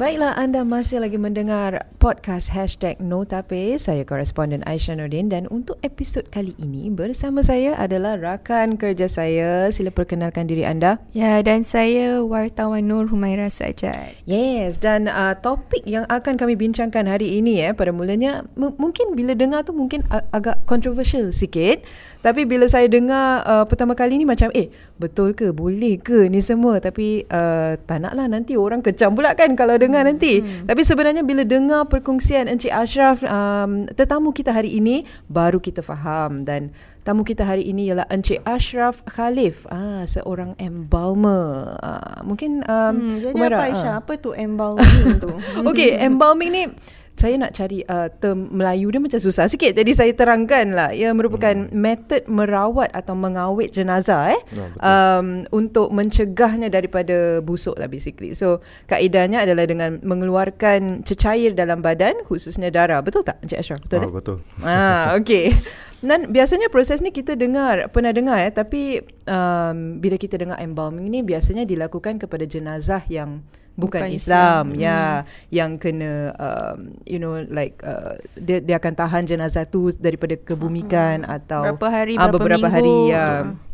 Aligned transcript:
Baiklah, 0.00 0.32
anda 0.40 0.64
masih 0.64 1.04
lagi 1.04 1.20
mendengar 1.20 1.84
podcast 2.00 2.56
Hashtag 2.56 2.96
Notape. 3.04 3.76
Saya 3.76 4.00
koresponden 4.08 4.64
Aisyah 4.64 4.96
Nordin 4.96 5.28
dan 5.28 5.44
untuk 5.52 5.76
episod 5.84 6.24
kali 6.32 6.56
ini 6.56 6.88
bersama 6.88 7.44
saya 7.44 7.76
adalah 7.76 8.16
rakan 8.16 8.80
kerja 8.80 9.12
saya. 9.12 9.68
Sila 9.68 9.92
perkenalkan 9.92 10.48
diri 10.48 10.64
anda. 10.64 11.04
Ya, 11.12 11.44
dan 11.44 11.68
saya 11.68 12.24
wartawan 12.24 12.88
Nur 12.88 13.12
Humaira 13.12 13.52
Sajad. 13.52 14.16
Yes, 14.24 14.80
dan 14.80 15.04
uh, 15.04 15.36
topik 15.36 15.84
yang 15.84 16.08
akan 16.08 16.40
kami 16.40 16.56
bincangkan 16.56 17.04
hari 17.04 17.36
ini 17.36 17.60
eh 17.60 17.76
pada 17.76 17.92
mulanya 17.92 18.48
m- 18.56 18.72
mungkin 18.80 19.12
bila 19.12 19.36
dengar 19.36 19.68
tu 19.68 19.76
mungkin 19.76 20.00
a- 20.08 20.24
agak 20.32 20.64
controversial 20.64 21.28
sikit. 21.28 21.84
Tapi 22.24 22.48
bila 22.48 22.68
saya 22.72 22.88
dengar 22.88 23.44
uh, 23.44 23.64
pertama 23.68 23.92
kali 23.92 24.16
ni 24.16 24.24
macam 24.24 24.48
eh 24.56 24.72
betul 24.96 25.36
ke 25.36 25.52
boleh 25.56 25.96
ke 25.96 26.28
ni 26.28 26.44
semua 26.44 26.76
tapi 26.76 27.24
uh, 27.24 27.80
tak 27.88 28.04
naklah 28.04 28.28
nanti 28.28 28.60
orang 28.60 28.84
kecam 28.84 29.16
pula 29.16 29.32
kan 29.32 29.56
kalau 29.56 29.80
dengar 29.80 29.89
hmm. 29.98 30.08
nanti. 30.14 30.32
Hmm. 30.38 30.70
Tapi 30.70 30.82
sebenarnya 30.86 31.26
bila 31.26 31.42
dengar 31.42 31.90
perkongsian 31.90 32.46
Encik 32.46 32.70
Ashraf 32.70 33.26
um, 33.26 33.90
tetamu 33.90 34.30
kita 34.30 34.54
hari 34.54 34.78
ini 34.78 35.02
baru 35.26 35.58
kita 35.58 35.82
faham 35.82 36.46
dan 36.46 36.70
tamu 37.02 37.26
kita 37.26 37.42
hari 37.42 37.66
ini 37.66 37.90
ialah 37.90 38.06
Encik 38.12 38.44
Ashraf 38.46 39.02
Khalif 39.08 39.66
ah 39.72 40.06
seorang 40.06 40.54
embalmer. 40.60 41.74
Ah, 41.80 42.22
mungkin 42.22 42.62
um, 42.70 42.94
Hmm, 43.00 43.16
jadi 43.18 43.34
Umairah, 43.34 43.58
apa 43.58 43.66
Aisyah? 43.72 43.92
ah. 43.96 44.00
Apa 44.04 44.12
tu 44.20 44.30
embalming 44.36 45.18
tu? 45.18 45.32
Okey, 45.70 45.96
embalming 46.06 46.50
ni 46.52 46.62
saya 47.20 47.36
nak 47.36 47.52
cari 47.52 47.84
uh, 47.84 48.08
term 48.08 48.48
Melayu 48.56 48.88
dia 48.88 48.96
macam 48.96 49.20
susah 49.20 49.44
sikit. 49.44 49.76
Jadi 49.76 49.92
saya 49.92 50.08
terangkan 50.16 50.72
lah. 50.72 50.88
Ia 50.96 51.12
merupakan 51.12 51.52
hmm. 51.52 51.76
metod 51.76 52.24
merawat 52.24 52.88
atau 52.96 53.12
mengawet 53.12 53.68
jenazah 53.68 54.32
eh. 54.32 54.40
Ya, 54.48 54.66
betul. 54.72 54.80
um, 54.80 55.26
untuk 55.52 55.88
mencegahnya 55.92 56.72
daripada 56.72 57.44
busuk 57.44 57.76
lah 57.76 57.92
basically. 57.92 58.32
So 58.32 58.64
kaedahnya 58.88 59.44
adalah 59.44 59.68
dengan 59.68 60.00
mengeluarkan 60.00 61.04
cecair 61.04 61.52
dalam 61.52 61.84
badan 61.84 62.24
khususnya 62.24 62.72
darah. 62.72 63.04
Betul 63.04 63.20
tak 63.28 63.36
Encik 63.44 63.60
Ashraf? 63.60 63.84
Betul 63.84 64.00
ah, 64.00 64.06
eh? 64.08 64.12
betul. 64.16 64.36
Ah, 64.64 65.04
okey. 65.20 65.52
Dan 66.00 66.32
biasanya 66.32 66.72
proses 66.72 67.04
ni 67.04 67.12
kita 67.12 67.36
dengar, 67.36 67.92
pernah 67.92 68.08
dengar 68.08 68.40
ya, 68.40 68.48
tapi 68.48 69.04
um, 69.28 70.00
bila 70.00 70.16
kita 70.16 70.40
dengar 70.40 70.56
embalming 70.56 71.12
ni 71.12 71.20
biasanya 71.20 71.68
dilakukan 71.68 72.16
kepada 72.16 72.48
jenazah 72.48 73.04
yang 73.12 73.44
bukan, 73.80 74.00
Bukan 74.04 74.12
Islam, 74.12 74.64
Islam. 74.76 74.78
ya, 74.78 75.24
yang 75.48 75.80
kena 75.80 76.36
um, 76.36 76.92
you 77.08 77.16
know 77.16 77.40
like 77.48 77.80
uh, 77.80 78.20
dia 78.36 78.60
dia 78.60 78.76
akan 78.76 78.92
tahan 78.92 79.24
jenazah 79.24 79.64
tu 79.64 79.88
daripada 79.96 80.36
kebumikan 80.36 81.24
atau 81.24 81.64
Berapa 81.72 81.88
hari, 81.88 82.14
ah, 82.20 82.28
berapa 82.28 82.36
beberapa 82.36 82.68
minggu. 82.68 82.76
hari 82.76 82.94
ya. 83.10 83.26
Hmm. 83.48 83.69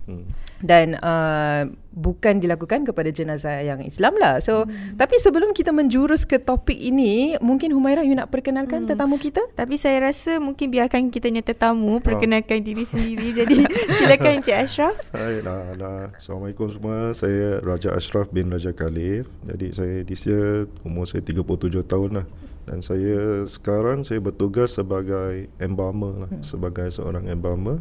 Dan 0.56 0.96
uh, 1.02 1.68
bukan 1.92 2.40
dilakukan 2.40 2.88
kepada 2.88 3.12
jenazah 3.12 3.60
yang 3.60 3.82
Islam 3.84 4.16
lah. 4.16 4.40
So, 4.40 4.64
hmm. 4.64 4.96
tapi 4.96 5.20
sebelum 5.20 5.52
kita 5.52 5.72
menjurus 5.74 6.24
ke 6.24 6.40
topik 6.40 6.76
ini, 6.76 7.36
mungkin 7.44 7.74
Humaira 7.76 8.06
you 8.06 8.16
nak 8.16 8.32
perkenalkan 8.32 8.86
hmm. 8.86 8.88
tetamu 8.94 9.16
kita? 9.20 9.42
Tapi 9.52 9.76
saya 9.76 10.08
rasa 10.08 10.38
mungkin 10.38 10.72
biarkan 10.72 11.12
kita 11.12 11.28
ni 11.28 11.44
tetamu 11.44 12.00
perkenalkan 12.00 12.64
diri 12.64 12.84
sendiri. 12.86 13.34
Jadi 13.34 13.66
silakan 14.00 14.40
Encik 14.40 14.56
Ashraf. 14.56 14.96
Hai, 15.12 15.44
nah, 15.44 15.76
nah. 15.76 16.12
Assalamualaikum 16.16 16.72
semua. 16.72 17.12
Saya 17.12 17.60
Raja 17.60 17.92
Ashraf 17.92 18.32
bin 18.32 18.48
Raja 18.48 18.72
Khalif. 18.72 19.28
Jadi 19.44 19.66
saya 19.74 19.96
di 20.06 20.14
sini 20.16 20.70
umur 20.86 21.04
saya 21.04 21.20
37 21.20 21.84
tahun 21.84 22.22
lah. 22.22 22.26
Dan 22.66 22.82
saya 22.82 23.46
sekarang 23.46 24.02
saya 24.02 24.18
bertugas 24.18 24.74
sebagai 24.74 25.46
embalmer 25.62 26.26
lah, 26.26 26.30
hmm. 26.32 26.42
sebagai 26.42 26.90
seorang 26.90 27.30
embalmer. 27.30 27.78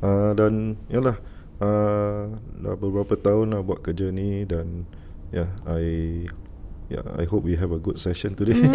Uh, 0.00 0.32
dan 0.32 0.80
yalah 0.88 1.18
uh, 1.60 2.34
dah 2.58 2.74
beberapa 2.74 3.14
tahun 3.14 3.54
lah 3.54 3.62
buat 3.62 3.80
kerja 3.80 4.08
ni 4.10 4.44
dan 4.44 4.84
ya 5.30 5.46
yeah, 5.46 5.50
I 5.70 5.84
yeah, 6.90 7.06
I 7.14 7.22
hope 7.22 7.46
we 7.46 7.54
have 7.54 7.70
a 7.70 7.78
good 7.78 8.02
session 8.02 8.34
today. 8.34 8.58
Hmm, 8.58 8.74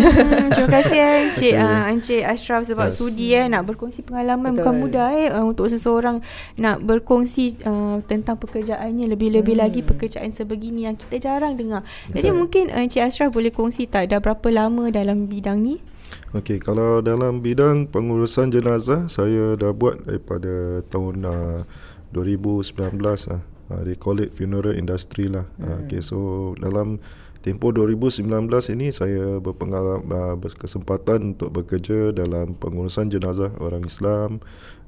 terima 0.56 0.72
kasih 0.72 0.96
eh, 0.96 1.16
Encik, 1.28 1.52
Okay. 1.52 1.60
uh, 1.60 1.92
Encik 1.92 2.24
Ashraf 2.24 2.64
sebab 2.64 2.88
Yes. 2.88 2.96
sudi 2.96 3.36
eh 3.36 3.44
nak 3.52 3.68
berkongsi 3.68 4.08
pengalaman 4.08 4.56
Betul. 4.56 4.64
bukan 4.64 4.76
mudah 4.80 5.08
eh 5.12 5.28
uh, 5.36 5.44
untuk 5.44 5.68
seseorang 5.68 6.24
nak 6.56 6.80
berkongsi 6.80 7.60
uh, 7.68 8.00
tentang 8.08 8.40
pekerjaannya 8.40 9.12
lebih-lebih 9.12 9.60
Hmm. 9.60 9.64
lagi 9.68 9.84
pekerjaan 9.84 10.32
sebegini 10.32 10.88
yang 10.88 10.96
kita 10.96 11.20
jarang 11.20 11.60
dengar. 11.60 11.84
Jadi 12.08 12.32
Betul. 12.32 12.40
mungkin 12.40 12.64
uh, 12.72 12.80
Encik 12.80 13.04
Ashraf 13.04 13.36
boleh 13.36 13.52
kongsi 13.52 13.84
tak 13.84 14.16
dah 14.16 14.24
berapa 14.24 14.48
lama 14.48 14.88
dalam 14.88 15.28
bidang 15.28 15.60
ni? 15.60 15.84
Okey, 16.32 16.64
kalau 16.64 17.04
dalam 17.04 17.44
bidang 17.44 17.92
pengurusan 17.92 18.48
jenazah 18.48 19.12
saya 19.12 19.60
dah 19.60 19.76
buat 19.76 20.08
daripada 20.08 20.80
tahun 20.88 21.16
uh, 21.28 21.60
2019 22.16 23.36
ah. 23.36 23.44
Uh, 23.66 23.82
they 23.82 23.98
call 23.98 24.22
it 24.22 24.30
funeral 24.38 24.78
industry 24.78 25.26
lah. 25.26 25.50
Hmm. 25.58 25.66
Uh, 25.66 25.78
okay, 25.86 25.98
so 25.98 26.54
dalam 26.62 27.02
tempoh 27.42 27.74
2019 27.74 28.26
ini 28.78 28.94
saya 28.94 29.42
berpengalaman 29.42 30.06
uh, 30.06 30.36
berkesempatan 30.38 31.34
untuk 31.34 31.50
bekerja 31.50 32.14
dalam 32.14 32.54
pengurusan 32.58 33.10
jenazah 33.10 33.54
orang 33.58 33.86
Islam 33.90 34.38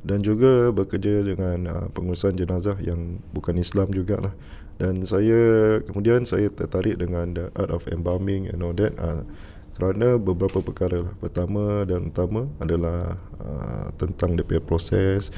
dan 0.05 0.21
juga 0.21 0.69
bekerja 0.69 1.25
dengan 1.25 1.57
uh, 1.65 1.85
pengurusan 1.89 2.37
jenazah 2.37 2.77
yang 2.81 3.17
bukan 3.33 3.57
Islam 3.57 3.89
jugalah. 3.89 4.37
Dan 4.77 5.01
saya 5.09 5.81
kemudian 5.81 6.21
saya 6.29 6.53
tertarik 6.53 7.01
dengan 7.01 7.33
the 7.33 7.45
art 7.57 7.73
of 7.73 7.89
embalming 7.89 8.45
and 8.45 8.61
all 8.61 8.77
that. 8.77 8.93
Uh, 9.01 9.25
kerana 9.77 10.17
beberapa 10.17 10.57
perkara 10.61 11.05
lah. 11.05 11.13
Pertama 11.21 11.85
dan 11.85 12.09
utama 12.09 12.49
adalah 12.57 13.21
uh, 13.37 13.89
tentang 13.97 14.33
dia 14.33 14.45
punya 14.45 14.61
proses 14.61 15.29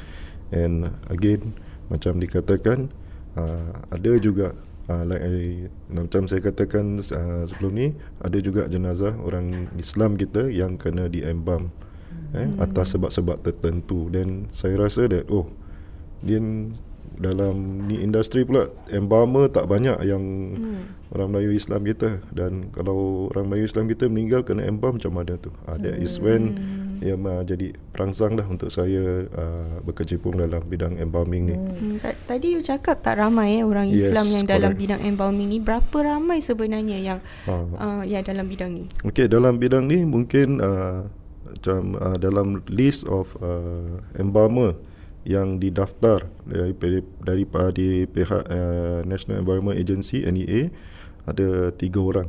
and 0.52 0.88
again 1.12 1.52
macam 1.90 2.22
dikatakan 2.22 2.88
uh, 3.34 3.84
ada 3.90 4.12
juga 4.22 4.54
uh, 4.86 5.04
like 5.04 5.22
I, 5.22 5.66
macam 5.90 6.30
saya 6.30 6.40
katakan 6.40 7.02
uh, 7.02 7.44
sebelum 7.50 7.72
ni 7.74 7.86
ada 8.22 8.38
juga 8.38 8.70
jenazah 8.70 9.18
orang 9.20 9.68
Islam 9.76 10.14
kita 10.14 10.48
yang 10.48 10.78
kena 10.78 11.10
diembam 11.10 11.74
eh, 12.34 12.48
atas 12.62 12.94
sebab-sebab 12.94 13.42
tertentu 13.42 14.06
dan 14.10 14.46
saya 14.54 14.78
rasa 14.78 15.10
that 15.10 15.26
oh 15.30 15.50
dia 16.22 16.38
dalam 17.20 17.84
ni 17.84 18.00
industri 18.00 18.46
pula 18.46 18.70
embalmer 18.88 19.50
tak 19.50 19.66
banyak 19.68 19.98
yang 20.06 20.22
hmm. 20.56 20.99
Orang 21.10 21.28
Melayu 21.28 21.50
Islam 21.52 21.82
kita 21.82 22.22
dan 22.30 22.70
kalau 22.70 23.28
orang 23.28 23.46
Melayu 23.46 23.66
Islam 23.66 23.86
kita 23.86 24.06
meninggal 24.06 24.42
kena 24.42 24.62
embalm 24.62 24.96
macam 24.96 25.12
mana 25.12 25.34
tu 25.36 25.50
uh, 25.66 25.76
that 25.76 25.98
is 25.98 26.16
when 26.16 26.54
ya 27.00 27.16
uh, 27.16 27.42
jadi 27.42 27.72
perangsang 27.90 28.36
lah 28.36 28.44
untuk 28.44 28.68
saya 28.68 29.26
uh, 29.26 29.80
berkecimpung 29.82 30.36
dalam 30.36 30.62
bidang 30.62 30.96
embalming 30.96 31.42
ni 31.48 31.56
Hmm, 31.56 31.96
ta- 31.96 32.14
tadi 32.26 32.54
you 32.54 32.60
cakap 32.60 33.00
tak 33.00 33.16
ramai 33.16 33.58
eh 33.58 33.62
orang 33.62 33.88
Yes, 33.88 34.06
Islam 34.06 34.26
yang 34.30 34.44
dalam 34.44 34.70
correct. 34.70 34.80
bidang 34.80 35.00
embalming 35.02 35.48
ni. 35.48 35.58
Berapa 35.58 35.96
ramai 35.98 36.38
sebenarnya 36.38 36.98
yang 37.00 37.18
uh, 37.44 37.64
uh, 37.74 38.02
ya 38.04 38.20
dalam 38.20 38.46
bidang 38.46 38.70
ni? 38.70 38.84
Okey 39.02 39.26
dalam 39.26 39.56
bidang 39.56 39.88
ni 39.88 40.04
mungkin 40.04 40.60
uh, 40.60 41.08
macam 41.50 41.96
uh, 41.96 42.16
dalam 42.16 42.62
list 42.68 43.08
of 43.08 43.32
uh, 43.38 43.98
embalmer 44.14 44.76
yang 45.22 45.56
didaftar 45.56 46.24
daripada 46.44 47.00
daripada 47.20 47.68
di 47.70 48.04
pihak 48.04 48.44
uh, 48.46 49.00
National 49.04 49.40
Environment 49.40 49.74
Agency 49.74 50.22
NEA 50.22 50.72
ada 51.24 51.70
tiga 51.72 52.00
orang. 52.00 52.28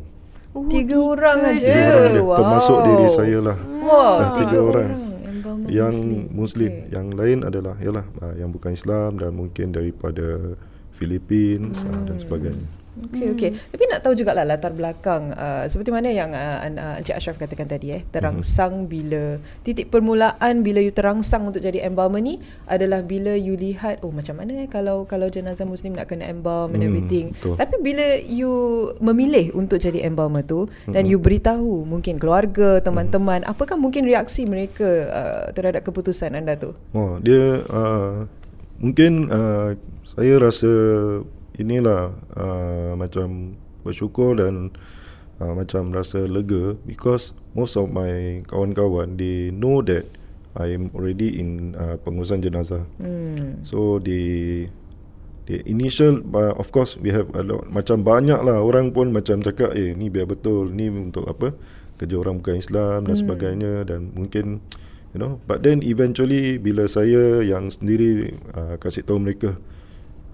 Oh, 0.51 0.67
Tiga 0.67 0.99
orang 0.99 1.55
aja. 1.55 1.63
Tiga 1.63 1.95
orang 1.95 2.25
Wow. 2.27 2.35
termasuk 2.35 2.77
diri 2.83 3.07
saya 3.07 3.37
lah. 3.39 3.57
Wah, 3.81 4.15
Dah 4.19 4.31
tiga 4.35 4.57
orang. 4.59 4.89
Embalmer 5.23 5.67
yang 5.71 5.95
Muslim, 6.27 6.71
Okey. 6.75 6.91
yang 6.91 7.07
lain 7.15 7.39
adalah 7.47 7.75
yalah 7.79 8.03
uh, 8.19 8.35
yang 8.35 8.51
bukan 8.51 8.75
Islam 8.75 9.15
dan 9.15 9.31
mungkin 9.31 9.71
daripada 9.71 10.59
Philippines 10.91 11.87
uh, 11.87 12.03
dan 12.03 12.19
sebagainya. 12.19 12.67
Okey 13.03 13.27
okey. 13.31 13.49
Tapi 13.67 13.83
nak 13.87 13.99
tahu 13.99 14.13
jugalah 14.13 14.43
latar 14.43 14.71
belakang 14.71 15.31
uh, 15.31 15.65
seperti 15.65 15.89
mana 15.89 16.07
yang 16.07 16.29
uh, 16.29 16.59
an- 16.61 16.77
uh, 16.77 16.95
Encik 16.95 17.13
Ashraf 17.13 17.35
katakan 17.35 17.65
tadi 17.65 17.91
eh, 17.91 18.01
terangsang 18.07 18.85
Mhm. 18.85 18.87
bila 18.87 19.23
titik 19.61 19.89
permulaan 19.89 20.61
bila 20.61 20.77
you 20.77 20.89
terangsang 20.89 21.43
untuk 21.43 21.59
jadi 21.59 21.83
embalmer 21.83 22.19
ni 22.19 22.37
adalah 22.65 23.01
bila 23.01 23.33
you 23.33 23.53
lihat 23.53 23.99
oh 23.99 24.09
macam 24.09 24.37
mana 24.37 24.61
eh 24.61 24.67
kalau 24.67 25.03
kalau 25.03 25.27
jenazah 25.27 25.63
muslim 25.63 25.91
nak 25.91 26.07
kena 26.07 26.25
embalm 26.25 26.71
and 26.71 26.79
Hmm, 26.79 26.87
everything. 26.87 27.25
betul. 27.31 27.55
Tapi 27.55 27.75
bila 27.79 28.05
you 28.21 28.53
memilih 28.99 29.49
untuk 29.51 29.77
jadi 29.77 30.03
embalmer 30.03 30.41
tu 30.41 30.65
dan 30.85 31.03
Mhm. 31.03 31.09
you 31.09 31.17
beritahu 31.17 31.83
mungkin 31.83 32.15
keluarga, 32.15 32.77
teman-teman, 32.79 33.41
apakah 33.43 33.75
mungkin 33.75 34.03
reaksi 34.03 34.43
mereka 34.43 34.85
uh, 35.07 35.45
terhadap 35.51 35.81
keputusan 35.81 36.33
anda 36.33 36.53
tu? 36.53 36.77
Oh, 36.91 37.17
dia 37.17 37.65
uh, 37.65 38.25
mungkin 38.77 39.27
uh, 39.27 39.73
saya 40.05 40.33
rasa 40.37 40.71
inilah 41.57 42.15
uh, 42.35 42.93
macam 42.95 43.57
bersyukur 43.81 44.37
dan 44.37 44.71
uh, 45.41 45.53
macam 45.57 45.89
rasa 45.91 46.29
lega 46.29 46.77
because 46.85 47.33
most 47.57 47.75
of 47.75 47.89
my 47.89 48.45
kawan-kawan 48.47 49.17
they 49.17 49.49
know 49.51 49.81
that 49.81 50.05
I 50.51 50.75
am 50.75 50.91
already 50.91 51.39
in 51.39 51.79
uh, 51.79 51.95
pengurusan 52.03 52.43
jenazah. 52.43 52.83
Hmm. 52.99 53.63
So 53.63 54.03
the 54.03 54.67
the 55.47 55.63
initial 55.65 56.21
uh, 56.35 56.53
of 56.59 56.69
course 56.75 56.99
we 56.99 57.09
have 57.09 57.31
a 57.33 57.41
lot 57.41 57.65
macam 57.71 58.05
banyak 58.05 58.39
lah 58.43 58.61
orang 58.61 58.93
pun 58.93 59.09
macam 59.09 59.41
cakap 59.41 59.73
eh 59.73 59.95
ni 59.97 60.11
biar 60.11 60.29
betul 60.29 60.69
ni 60.69 60.91
untuk 60.91 61.25
apa 61.25 61.55
kerja 61.97 62.15
orang 62.17 62.41
bukan 62.41 62.61
Islam 62.61 63.09
dan 63.09 63.15
sebagainya 63.17 63.73
dan 63.89 64.13
mungkin 64.13 64.61
you 65.11 65.19
know 65.19 65.41
but 65.49 65.65
then 65.65 65.81
eventually 65.81 66.61
bila 66.61 66.85
saya 66.85 67.41
yang 67.41 67.73
sendiri 67.73 68.37
uh, 68.53 68.77
kasih 68.77 69.01
tahu 69.01 69.17
mereka 69.17 69.57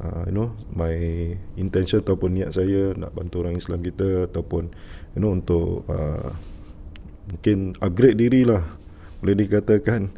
uh, 0.02 0.24
you 0.30 0.34
know 0.34 0.54
my 0.74 0.94
intention 1.58 2.02
ataupun 2.02 2.38
niat 2.38 2.54
saya 2.54 2.94
nak 2.94 3.14
bantu 3.14 3.46
orang 3.46 3.58
Islam 3.58 3.82
kita 3.82 4.30
ataupun 4.30 4.70
you 5.18 5.20
know 5.22 5.34
untuk 5.34 5.86
uh, 5.90 6.34
mungkin 7.30 7.76
upgrade 7.82 8.18
diri 8.18 8.48
lah. 8.48 8.64
Boleh 9.22 9.36
dikatakan. 9.38 10.14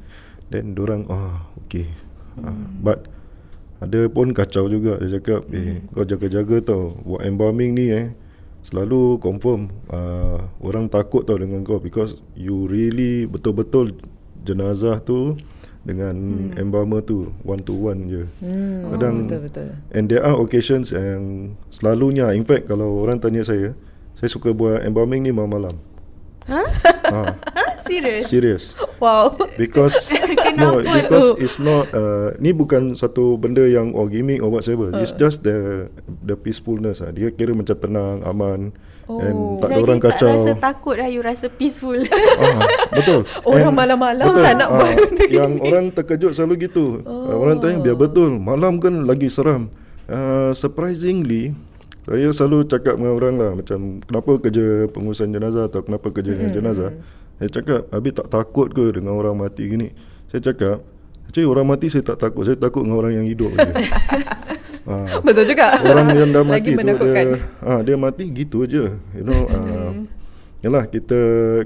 Then 0.49 0.73
orang 0.81 1.05
oh 1.13 1.45
okay 1.61 1.85
uh, 2.41 2.67
but 2.81 3.05
ada 3.79 4.11
pun 4.11 4.35
kacau 4.35 4.67
juga. 4.67 4.99
Dia 4.99 5.19
cakap 5.19 5.47
eh 5.55 5.79
kau 5.95 6.03
jaga-jaga 6.03 6.75
tau. 6.75 6.99
Buat 7.07 7.27
embalming 7.27 7.71
ni 7.77 7.87
eh. 7.91 8.11
Selalu 8.59 9.23
confirm 9.23 9.71
uh, 9.87 10.51
orang 10.59 10.91
takut 10.91 11.23
tau 11.23 11.39
dengan 11.39 11.63
kau 11.63 11.79
because 11.79 12.19
you 12.35 12.67
really 12.67 13.23
betul-betul 13.23 13.95
jenazah 14.43 14.99
tu 14.99 15.39
dengan 15.87 16.15
hmm. 16.15 16.59
embalmer 16.59 16.99
tu 16.99 17.31
one 17.47 17.63
to 17.63 17.71
one 17.71 18.11
je. 18.11 18.23
Hmm, 18.43 18.91
Kadang 18.95 19.15
betul 19.25 19.39
betul. 19.47 19.67
And 19.95 20.05
there 20.11 20.23
are 20.23 20.35
occasions 20.35 20.91
yang 20.91 21.55
selalunya 21.71 22.35
in 22.35 22.43
fact 22.43 22.67
kalau 22.67 22.99
orang 23.03 23.23
tanya 23.23 23.47
saya, 23.47 23.73
saya 24.19 24.29
suka 24.29 24.51
buat 24.51 24.83
embalming 24.83 25.23
ni 25.23 25.31
malam-malam. 25.31 25.79
Ha? 26.49 26.61
ha, 27.13 27.21
Serius? 27.85 28.25
serious. 28.29 28.63
Wow. 29.01 29.33
Because 29.55 30.11
no, 30.59 30.83
because 30.83 31.37
tu? 31.37 31.41
it's 31.41 31.57
not 31.61 31.89
uh, 31.95 32.35
ni 32.37 32.51
bukan 32.51 32.93
satu 32.93 33.37
benda 33.39 33.65
yang 33.65 33.95
or 33.95 34.11
gimmick 34.11 34.43
or 34.43 34.51
whatsoever. 34.51 34.91
Uh. 34.93 35.01
It's 35.01 35.15
just 35.15 35.41
the 35.45 35.89
the 36.25 36.35
peacefulness 36.35 37.01
ah. 37.01 37.09
Dia 37.13 37.31
kira 37.33 37.55
macam 37.55 37.77
tenang, 37.77 38.21
aman 38.27 38.75
Oh. 39.09 39.17
and 39.17 39.57
tak 39.57 39.67
ada 39.67 39.73
Jadi 39.73 39.83
orang 39.83 39.97
tak 39.97 40.11
kacau. 40.13 40.29
rasa 40.29 40.51
takut 40.55 40.95
lah 40.95 41.09
You 41.09 41.21
rasa 41.21 41.49
peaceful 41.49 41.97
ah, 41.97 42.61
betul. 42.93 43.25
Orang 43.49 43.73
And- 43.73 43.79
malam-malam 43.81 44.21
betul. 44.23 44.43
tak 44.45 44.53
nak 44.53 44.67
Ah, 44.67 44.77
buat 44.77 44.91
benda 44.95 45.23
Yang 45.25 45.51
orang 45.59 45.85
terkejut 45.89 46.31
selalu 46.31 46.53
gitu. 46.61 46.85
Oh. 47.03 47.41
Orang 47.41 47.57
tanya 47.57 47.81
biar 47.81 47.97
betul. 47.97 48.37
Malam 48.37 48.77
kan 48.77 49.03
lagi 49.03 49.25
seram. 49.27 49.73
Uh, 50.05 50.53
surprisingly 50.53 51.57
saya 52.01 52.29
selalu 52.29 52.65
cakap 52.65 52.97
dengan 52.97 53.13
orang 53.13 53.33
lah 53.35 53.51
macam 53.53 53.79
kenapa 53.99 54.31
kerja 54.39 54.65
pengurusan 54.87 55.29
jenazah 55.29 55.65
atau 55.65 55.81
kenapa 55.81 56.09
kerja 56.09 56.31
dengan 56.31 56.49
jenazah. 56.51 56.93
Saya 57.37 57.49
cakap 57.51 57.81
habis 57.89 58.13
tak 58.13 58.27
takut 58.27 58.69
ke 58.69 58.91
dengan 58.91 59.13
orang 59.13 59.33
mati 59.33 59.65
gini. 59.65 59.89
Saya 60.27 60.41
cakap 60.43 60.85
actually 61.25 61.45
orang 61.45 61.65
mati 61.65 61.89
saya 61.89 62.01
tak 62.03 62.17
takut. 62.19 62.45
Saya 62.45 62.57
takut 62.57 62.81
dengan 62.81 62.97
orang 62.97 63.13
yang 63.15 63.25
hidup 63.25 63.49
je. 63.53 63.69
ha. 64.89 65.21
Betul 65.21 65.45
juga. 65.45 65.77
Orang 65.85 66.07
yang 66.17 66.33
dah 66.33 66.43
Lagi 66.43 66.49
mati 66.49 66.69
tu 66.73 66.79
menakutkan. 66.81 67.25
dia 67.29 67.39
ah 67.61 67.79
dia 67.85 67.95
mati 67.95 68.23
gitu 68.33 68.65
aje. 68.65 68.83
You 69.13 69.23
know 69.23 69.41
uh, 69.47 69.91
Yalah 70.59 70.91
kita 70.91 71.19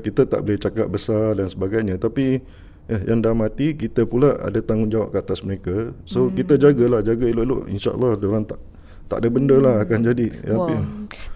kita 0.05 0.29
tak 0.29 0.45
boleh 0.45 0.59
cakap 0.61 0.87
besar 0.91 1.33
dan 1.33 1.49
sebagainya 1.49 1.97
tapi 1.97 2.45
eh, 2.85 3.01
yang 3.09 3.25
dah 3.25 3.33
mati 3.33 3.73
kita 3.73 4.05
pula 4.05 4.37
ada 4.37 4.61
tanggungjawab 4.61 5.09
ke 5.09 5.17
atas 5.17 5.41
mereka. 5.41 5.95
So 6.05 6.29
hmm. 6.29 6.37
kita 6.37 6.53
jagalah 6.61 7.01
jaga 7.01 7.25
elok-elok 7.25 7.61
insya-Allah 7.73 8.11
dia 8.21 8.27
orang 8.29 8.45
tak 8.45 8.59
tak 9.09 9.17
ada 9.19 9.29
benda 9.29 9.55
lah 9.59 9.75
akan 9.83 9.99
jadi. 10.09 10.27
Ya. 10.41 10.55
Tapi, 10.57 10.73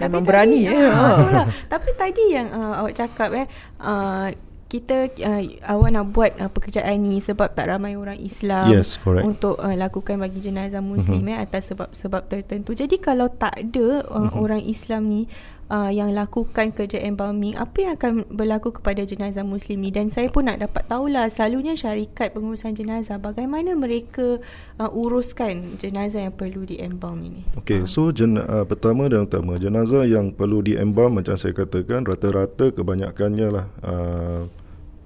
Memang 0.01 0.23
berani 0.25 0.61
tadi, 0.65 0.81
eh. 0.81 0.89
ah, 0.89 1.17
Ha. 1.33 1.39
Tapi 1.69 1.89
tadi 1.93 2.25
yang 2.33 2.47
uh, 2.49 2.73
awak 2.81 2.93
cakap 2.95 3.29
eh 3.35 3.47
uh, 3.81 4.27
kita 4.67 5.07
uh, 5.23 5.41
awak 5.63 5.89
nak 5.95 6.05
buat 6.11 6.31
uh, 6.43 6.51
pekerjaan 6.51 6.99
ni 6.99 7.23
sebab 7.23 7.55
tak 7.55 7.71
ramai 7.71 7.95
orang 7.95 8.19
Islam 8.19 8.67
Yes, 8.67 8.99
correct. 8.99 9.23
untuk 9.23 9.55
uh, 9.63 9.71
lakukan 9.71 10.19
bagi 10.19 10.43
jenazah 10.43 10.83
muslim 10.83 11.23
mm-hmm. 11.23 11.39
eh 11.39 11.43
atas 11.47 11.71
sebab-sebab 11.71 12.27
tertentu. 12.27 12.75
Jadi 12.75 12.99
kalau 12.99 13.31
tak 13.31 13.55
ada 13.55 14.03
uh, 14.11 14.27
mm-hmm. 14.27 14.43
orang 14.43 14.61
Islam 14.67 15.07
ni 15.07 15.21
uh, 15.67 15.91
yang 15.91 16.11
lakukan 16.15 16.71
kerja 16.71 16.99
embalming, 17.03 17.55
apa 17.59 17.77
yang 17.83 17.93
akan 17.95 18.13
berlaku 18.31 18.75
kepada 18.75 19.03
jenazah 19.03 19.43
muslim 19.43 19.83
ni? 19.83 19.91
Dan 19.91 20.11
saya 20.11 20.31
pun 20.31 20.47
nak 20.47 20.63
dapat 20.63 20.87
tahulah 20.87 21.27
selalunya 21.31 21.75
syarikat 21.75 22.31
pengurusan 22.35 22.75
jenazah 22.75 23.19
bagaimana 23.19 23.75
mereka 23.75 24.39
uh, 24.79 24.91
uruskan 24.91 25.79
jenazah 25.79 26.27
yang 26.27 26.35
perlu 26.35 26.63
di 26.63 26.79
embalm 26.79 27.23
ini. 27.23 27.41
Okay, 27.59 27.83
so 27.83 28.11
jen, 28.11 28.39
uh, 28.39 28.63
pertama 28.63 29.07
dan 29.11 29.27
utama 29.27 29.59
jenazah 29.59 30.07
yang 30.07 30.31
perlu 30.31 30.63
diembalm 30.63 31.19
macam 31.19 31.35
saya 31.35 31.53
katakan 31.55 32.07
rata-rata 32.07 32.71
kebanyakannya 32.71 33.47
lah 33.51 33.67
uh, 33.83 34.41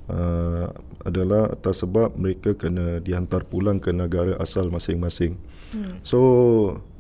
uh, 0.10 0.68
adalah 1.02 1.50
atas 1.50 1.82
sebab 1.82 2.14
mereka 2.14 2.54
kena 2.54 3.02
dihantar 3.02 3.42
pulang 3.50 3.82
ke 3.82 3.90
negara 3.90 4.38
asal 4.38 4.70
masing-masing. 4.70 5.34
Hmm. 5.74 5.98
So 6.06 6.20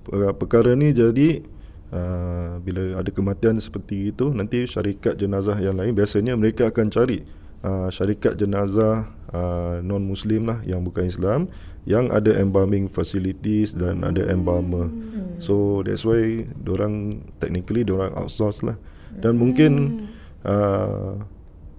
per- 0.07 0.33
perkara 0.33 0.73
ni 0.73 0.89
jadi 0.89 1.45
uh, 1.91 2.57
bila 2.63 2.99
ada 2.99 3.09
kematian 3.11 3.59
seperti 3.59 4.15
itu 4.15 4.31
nanti 4.31 4.65
syarikat 4.65 5.19
jenazah 5.19 5.59
yang 5.59 5.77
lain 5.77 5.93
biasanya 5.93 6.33
mereka 6.39 6.71
akan 6.71 6.89
cari 6.89 7.21
uh, 7.61 7.87
syarikat 7.93 8.35
jenazah 8.35 9.11
uh, 9.31 9.79
non 9.83 10.03
muslim 10.03 10.49
lah 10.49 10.59
yang 10.65 10.81
bukan 10.81 11.07
Islam 11.07 11.47
yang 11.85 12.13
ada 12.13 12.37
embalming 12.37 12.85
facilities 12.85 13.73
dan 13.73 14.05
ada 14.05 14.29
embalmer. 14.29 14.85
Hmm. 14.89 15.41
So 15.41 15.81
that's 15.81 16.05
why 16.05 16.45
orang 16.69 17.25
technically 17.41 17.81
orang 17.89 18.13
outsource 18.13 18.61
lah. 18.61 18.77
Dan 19.17 19.41
mungkin 19.41 20.05
uh, 20.45 21.17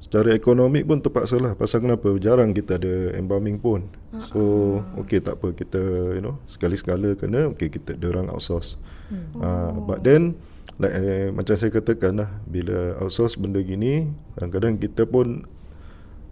secara 0.03 0.35
ekonomi 0.35 0.83
pun 0.83 1.01
terpaksa 1.01 1.39
lah 1.39 1.55
pasal 1.55 1.87
kenapa 1.87 2.11
jarang 2.19 2.51
kita 2.53 2.83
ada 2.83 3.15
embalming 3.15 3.63
pun. 3.63 3.87
So 4.27 4.83
okay 4.99 5.23
tak 5.23 5.39
apa 5.39 5.55
kita 5.55 5.81
you 6.19 6.23
know 6.23 6.43
sekali-sekala 6.51 7.15
kena 7.15 7.55
okay 7.55 7.71
kita 7.71 7.95
orang 8.03 8.27
outsource. 8.27 8.75
Hmm. 9.13 9.37
Uh, 9.37 9.73
but 9.85 10.01
then 10.01 10.41
like 10.81 10.97
eh, 10.97 11.29
macam 11.29 11.53
saya 11.53 11.69
katakan 11.69 12.17
lah 12.17 12.31
bila 12.49 12.97
outsource 13.05 13.37
benda 13.37 13.61
gini 13.61 14.09
kadang-kadang 14.35 14.81
kita 14.81 15.05
pun 15.05 15.45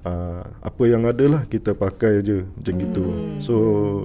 uh, 0.05 0.43
apa 0.65 0.83
yang 0.89 1.05
ada 1.05 1.25
lah 1.29 1.43
kita 1.45 1.77
pakai 1.77 2.25
je 2.25 2.45
macam 2.45 2.75
hmm. 2.75 2.83
gitu. 2.85 3.05
So 3.41 3.55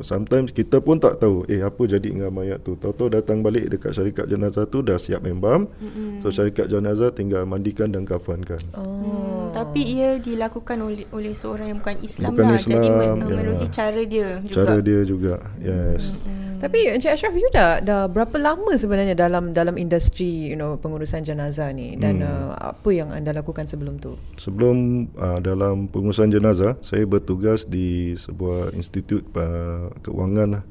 sometimes 0.04 0.51
kita 0.51 0.83
pun 0.83 1.00
tak 1.00 1.24
tahu 1.24 1.48
eh 1.48 1.63
apa 1.63 1.81
jadi 1.88 2.04
dengan 2.04 2.31
mayat 2.31 2.63
tu. 2.63 2.75
Tahu-tahu 2.75 3.16
datang 3.16 3.44
balik 3.44 3.72
dekat 3.72 3.95
syarikat 3.95 4.27
jenazah 4.27 4.68
tu 4.68 4.83
dah 4.83 5.00
siap 5.00 5.24
embam. 5.24 5.68
Hmm. 5.80 6.19
So 6.24 6.31
syarikat 6.31 6.68
jenazah 6.68 7.16
tinggal 7.16 7.48
mandikan 7.48 7.92
dan 7.92 8.04
kafankan. 8.04 8.60
Hmm, 8.75 9.56
tapi 9.56 9.81
ia 9.83 10.19
dilakukan 10.19 10.77
oleh 10.83 11.07
oleh 11.16 11.31
seorang 11.31 11.72
yang 11.72 11.80
bukan 11.80 11.98
Islam 12.04 12.30
Bukan 12.36 12.45
lah. 12.45 12.60
Jadi 12.60 12.75
Islam, 12.75 12.95
men- 13.00 13.19
ya. 13.19 13.25
menerusi 13.39 13.66
cara 13.72 14.01
dia 14.04 14.30
juga. 14.44 14.56
Cara 14.56 14.75
dia 14.83 15.00
juga. 15.07 15.36
Yes. 15.63 16.16
Hmm. 16.24 16.54
Tapi 16.55 16.89
Encik 16.89 17.13
Ashraf 17.13 17.35
you 17.35 17.47
dah 17.51 17.83
dah 17.83 18.07
berapa 18.07 18.35
lama 18.39 18.73
sebenarnya 18.73 19.13
dalam 19.13 19.51
dalam 19.51 19.75
industri 19.75 20.49
you 20.49 20.57
know 20.57 20.79
pengurusan 20.79 21.21
jenazah 21.21 21.69
ni 21.75 21.99
dan 21.99 22.23
Hmm. 22.23 22.25
uh, 22.25 22.53
apa 22.75 22.89
yang 22.95 23.11
anda 23.11 23.35
lakukan 23.35 23.67
sebelum 23.67 23.99
tu? 23.99 24.15
Sebelum 24.39 25.07
uh, 25.19 25.39
dalam 25.43 25.91
pengurusan 25.91 26.31
jenazah, 26.31 26.79
saya 26.79 27.03
bertugas 27.03 27.67
di 27.67 28.15
sebuah 28.15 28.71
institut 28.73 29.27
uh, 29.35 29.91
keuangan 30.01 30.59
lah. 30.59 30.63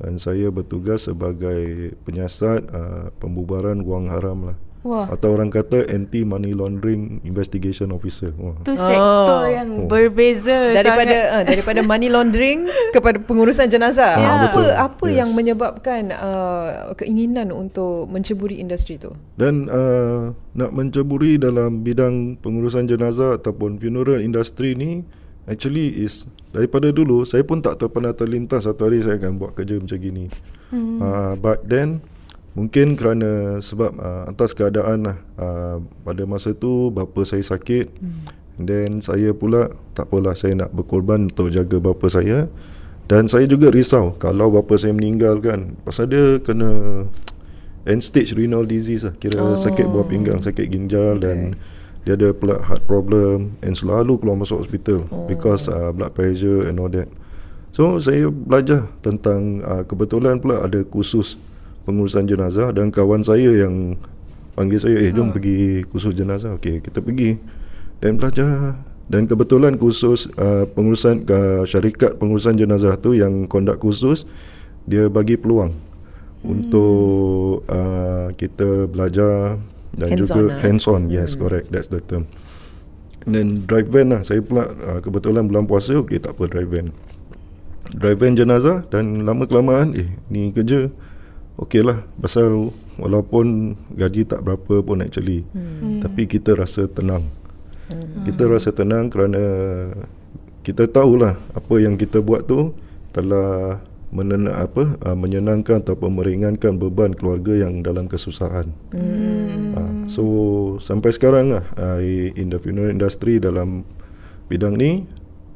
dan 0.00 0.16
saya 0.16 0.48
bertugas 0.48 1.04
sebagai 1.12 1.92
penyiasat 2.08 2.64
uh, 2.72 3.12
pembubaran 3.20 3.84
wang 3.84 4.08
haram 4.08 4.48
lah. 4.48 4.56
Wah, 4.80 5.04
Atau 5.06 5.36
orang 5.36 5.48
kata 5.48 5.84
anti 5.86 6.24
money 6.24 6.50
laundering 6.50 7.20
investigation 7.20 7.92
officer. 7.92 8.32
Wah. 8.34 8.56
tu 8.62 8.72
sektor 8.72 9.44
Oh. 9.44 9.44
yang 9.44 9.68
Oh. 9.76 9.84
berbeza 9.84 10.72
Daripada 10.72 11.12
sangat. 11.12 11.36
uh, 11.36 11.44
daripada 11.44 11.80
money 11.82 12.08
laundering 12.08 12.64
kepada 12.96 13.20
pengurusan 13.20 13.68
jenazah. 13.68 14.16
Ah, 14.16 14.24
apa 14.24 14.56
betul. 14.56 14.68
apa 14.72 15.04
Yes. 15.04 15.16
yang 15.16 15.30
menyebabkan 15.34 16.02
uh, 16.10 16.68
keinginan 16.94 17.50
untuk 17.50 18.08
menceburi 18.08 18.56
industri 18.56 18.96
tu? 18.96 19.12
Dan 19.34 19.68
uh, 19.68 20.32
nak 20.54 20.70
menceburi 20.70 21.36
dalam 21.36 21.80
bidang 21.80 22.38
pengurusan 22.38 22.84
jenazah 22.84 23.36
ataupun 23.36 23.76
funeral 23.76 24.18
industry 24.18 24.72
ni 24.72 25.04
actually 25.44 25.92
is 25.98 26.24
daripada 26.50 26.88
dulu 26.88 27.22
saya 27.22 27.42
pun 27.42 27.58
tak 27.58 27.76
pernah 27.84 28.10
terlintas 28.10 28.64
satu 28.64 28.86
hari 28.86 29.02
saya 29.02 29.18
akan 29.18 29.36
buat 29.36 29.52
kerja 29.52 29.76
macam 29.76 29.98
gini. 29.98 30.24
Hmm. 30.68 30.98
Uh, 30.98 31.32
but 31.36 31.60
then 31.62 32.00
mungkin 32.58 32.98
kerana 32.98 33.62
sebab 33.62 33.94
uh, 33.94 34.24
atas 34.26 34.58
keadaan 34.58 35.06
lah 35.06 35.16
uh, 35.38 35.78
pada 36.02 36.22
masa 36.26 36.50
tu 36.50 36.90
bapa 36.90 37.22
saya 37.22 37.46
sakit 37.46 37.94
hmm. 37.94 38.22
then 38.58 38.98
saya 38.98 39.30
pula 39.30 39.70
tak 39.94 40.10
apalah 40.10 40.34
saya 40.34 40.58
nak 40.58 40.74
berkorban 40.74 41.30
untuk 41.30 41.54
jaga 41.54 41.78
bapa 41.78 42.10
saya 42.10 42.50
dan 43.06 43.30
saya 43.30 43.46
juga 43.46 43.70
risau 43.70 44.18
kalau 44.18 44.50
bapa 44.50 44.74
saya 44.74 44.90
meninggal 44.90 45.38
kan 45.38 45.78
pasal 45.86 46.10
dia 46.10 46.42
kena 46.42 47.06
end 47.86 48.02
stage 48.02 48.34
renal 48.34 48.66
disease 48.66 49.06
lah 49.06 49.14
kira 49.14 49.38
oh. 49.38 49.54
sakit 49.54 49.86
buah 49.86 50.06
pinggang 50.10 50.42
sakit 50.42 50.66
ginjal 50.66 51.18
okay. 51.18 51.22
dan 51.22 51.38
dia 52.02 52.16
ada 52.16 52.32
pula 52.32 52.58
heart 52.64 52.82
problem 52.88 53.54
and 53.62 53.76
selalu 53.76 54.16
keluar 54.18 54.34
masuk 54.34 54.58
hospital 54.58 55.06
oh. 55.14 55.28
because 55.30 55.70
uh, 55.70 55.94
blood 55.94 56.10
pressure 56.18 56.66
and 56.66 56.82
all 56.82 56.90
that 56.90 57.06
so 57.70 57.94
saya 58.02 58.26
belajar 58.26 58.90
tentang 59.06 59.62
uh, 59.62 59.86
kebetulan 59.86 60.42
pula 60.42 60.66
ada 60.66 60.82
kursus 60.82 61.38
pengurusan 61.90 62.30
jenazah 62.30 62.70
dan 62.70 62.94
kawan 62.94 63.26
saya 63.26 63.50
yang 63.66 63.98
panggil 64.54 64.78
saya 64.78 64.96
eh 65.02 65.10
jom 65.10 65.34
pergi 65.34 65.82
kursus 65.90 66.14
jenazah. 66.14 66.54
Okey 66.56 66.78
kita 66.78 67.02
pergi. 67.02 67.36
Dan 67.98 68.16
belajar 68.16 68.78
dan 69.10 69.26
kebetulan 69.26 69.74
kursus 69.74 70.30
uh, 70.38 70.70
pengurusan 70.70 71.26
uh, 71.26 71.66
syarikat 71.66 72.14
pengurusan 72.16 72.54
jenazah 72.54 72.94
tu 72.94 73.18
yang 73.18 73.50
kondak 73.50 73.82
kursus 73.82 74.22
dia 74.86 75.10
bagi 75.10 75.34
peluang 75.34 75.74
hmm. 75.74 76.46
untuk 76.46 77.66
uh, 77.66 78.30
kita 78.38 78.86
belajar 78.86 79.58
dan 79.90 80.14
Hands 80.14 80.22
juga 80.22 80.38
on 80.38 80.46
lah. 80.46 80.58
hands 80.62 80.84
on. 80.86 81.02
Yes 81.10 81.34
correct. 81.34 81.74
That's 81.74 81.90
the 81.90 81.98
term. 81.98 82.30
Dan 83.26 83.66
drive 83.66 83.90
van 83.90 84.14
lah. 84.14 84.22
Saya 84.22 84.40
pula 84.40 84.70
uh, 84.70 85.02
kebetulan 85.02 85.44
bulan 85.50 85.66
puasa 85.66 85.98
okey 86.06 86.22
tak 86.22 86.38
apa 86.38 86.46
drive 86.46 86.70
van. 86.70 86.86
Drive 87.90 88.22
van 88.22 88.38
jenazah 88.38 88.86
dan 88.94 89.26
lama 89.26 89.44
kelamaan 89.50 89.98
eh 89.98 90.06
ni 90.30 90.54
kerja 90.54 90.88
okey 91.60 91.84
lah 91.84 92.02
pasal 92.18 92.72
walaupun 92.96 93.76
gaji 93.92 94.24
tak 94.24 94.44
berapa 94.44 94.80
pun 94.80 95.04
actually 95.04 95.44
hmm. 95.52 96.00
tapi 96.00 96.24
kita 96.24 96.56
rasa 96.56 96.88
tenang 96.88 97.28
hmm. 97.92 98.24
kita 98.24 98.48
rasa 98.48 98.72
tenang 98.72 99.12
kerana 99.12 99.42
kita 100.64 100.88
tahulah 100.88 101.40
apa 101.56 101.74
yang 101.80 101.96
kita 101.96 102.20
buat 102.20 102.44
tu 102.44 102.76
telah 103.10 103.80
menena, 104.10 104.66
apa 104.66 104.98
uh, 105.06 105.16
menyenangkan 105.16 105.82
ataupun 105.86 106.18
meringankan 106.18 106.76
beban 106.76 107.14
keluarga 107.14 107.54
yang 107.54 107.80
dalam 107.80 108.10
kesusahan. 108.10 108.74
Hmm. 108.90 109.72
Uh, 109.74 109.94
so 110.10 110.24
sampai 110.82 111.14
sekarang 111.14 111.54
lah 111.54 111.64
uh, 111.78 112.02
in 112.02 112.50
the 112.50 112.58
funeral 112.58 112.90
industry 112.90 113.38
dalam 113.38 113.86
bidang 114.50 114.74
ni 114.74 115.06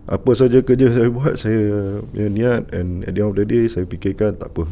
apa 0.07 0.31
saja 0.39 0.63
kerja 0.63 0.93
saya 0.95 1.09
buat 1.11 1.35
saya 1.35 1.99
punya 2.07 2.29
niat 2.31 2.63
and 2.71 3.03
at 3.09 3.17
the 3.17 3.25
end 3.25 3.35
of 3.35 3.37
the 3.37 3.47
day 3.47 3.67
saya 3.67 3.85
fikirkan 3.91 4.39
tak 4.39 4.55
apa. 4.55 4.71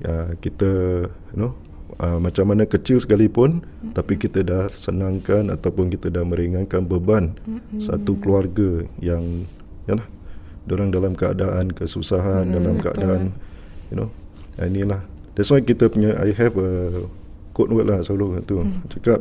Uh, 0.00 0.32
kita 0.40 0.70
you 1.36 1.36
know 1.36 1.52
uh, 2.00 2.16
macam 2.16 2.48
mana 2.48 2.64
kecil 2.64 2.96
sekalipun 3.04 3.60
hmm. 3.60 3.92
tapi 3.92 4.16
kita 4.16 4.40
dah 4.40 4.64
senangkan 4.72 5.52
ataupun 5.52 5.92
kita 5.92 6.08
dah 6.08 6.24
meringankan 6.24 6.88
beban 6.88 7.36
hmm. 7.44 7.76
satu 7.76 8.16
keluarga 8.16 8.88
yang 9.04 9.44
ya 9.84 10.00
lah 10.00 10.08
orang 10.70 10.94
dalam 10.94 11.12
keadaan 11.18 11.74
kesusahan 11.74 12.48
hmm, 12.48 12.54
dalam 12.56 12.76
keadaan 12.80 13.22
you 13.92 14.00
know 14.00 14.08
inilah 14.56 15.04
that's 15.36 15.52
why 15.52 15.60
kita 15.60 15.92
punya 15.92 16.16
I 16.16 16.32
have 16.32 16.56
a 16.56 17.04
quote 17.52 17.68
word 17.68 17.92
lah 17.92 18.00
selalu 18.00 18.40
tu 18.48 18.64
hmm. 18.64 18.88
cakap 18.96 19.20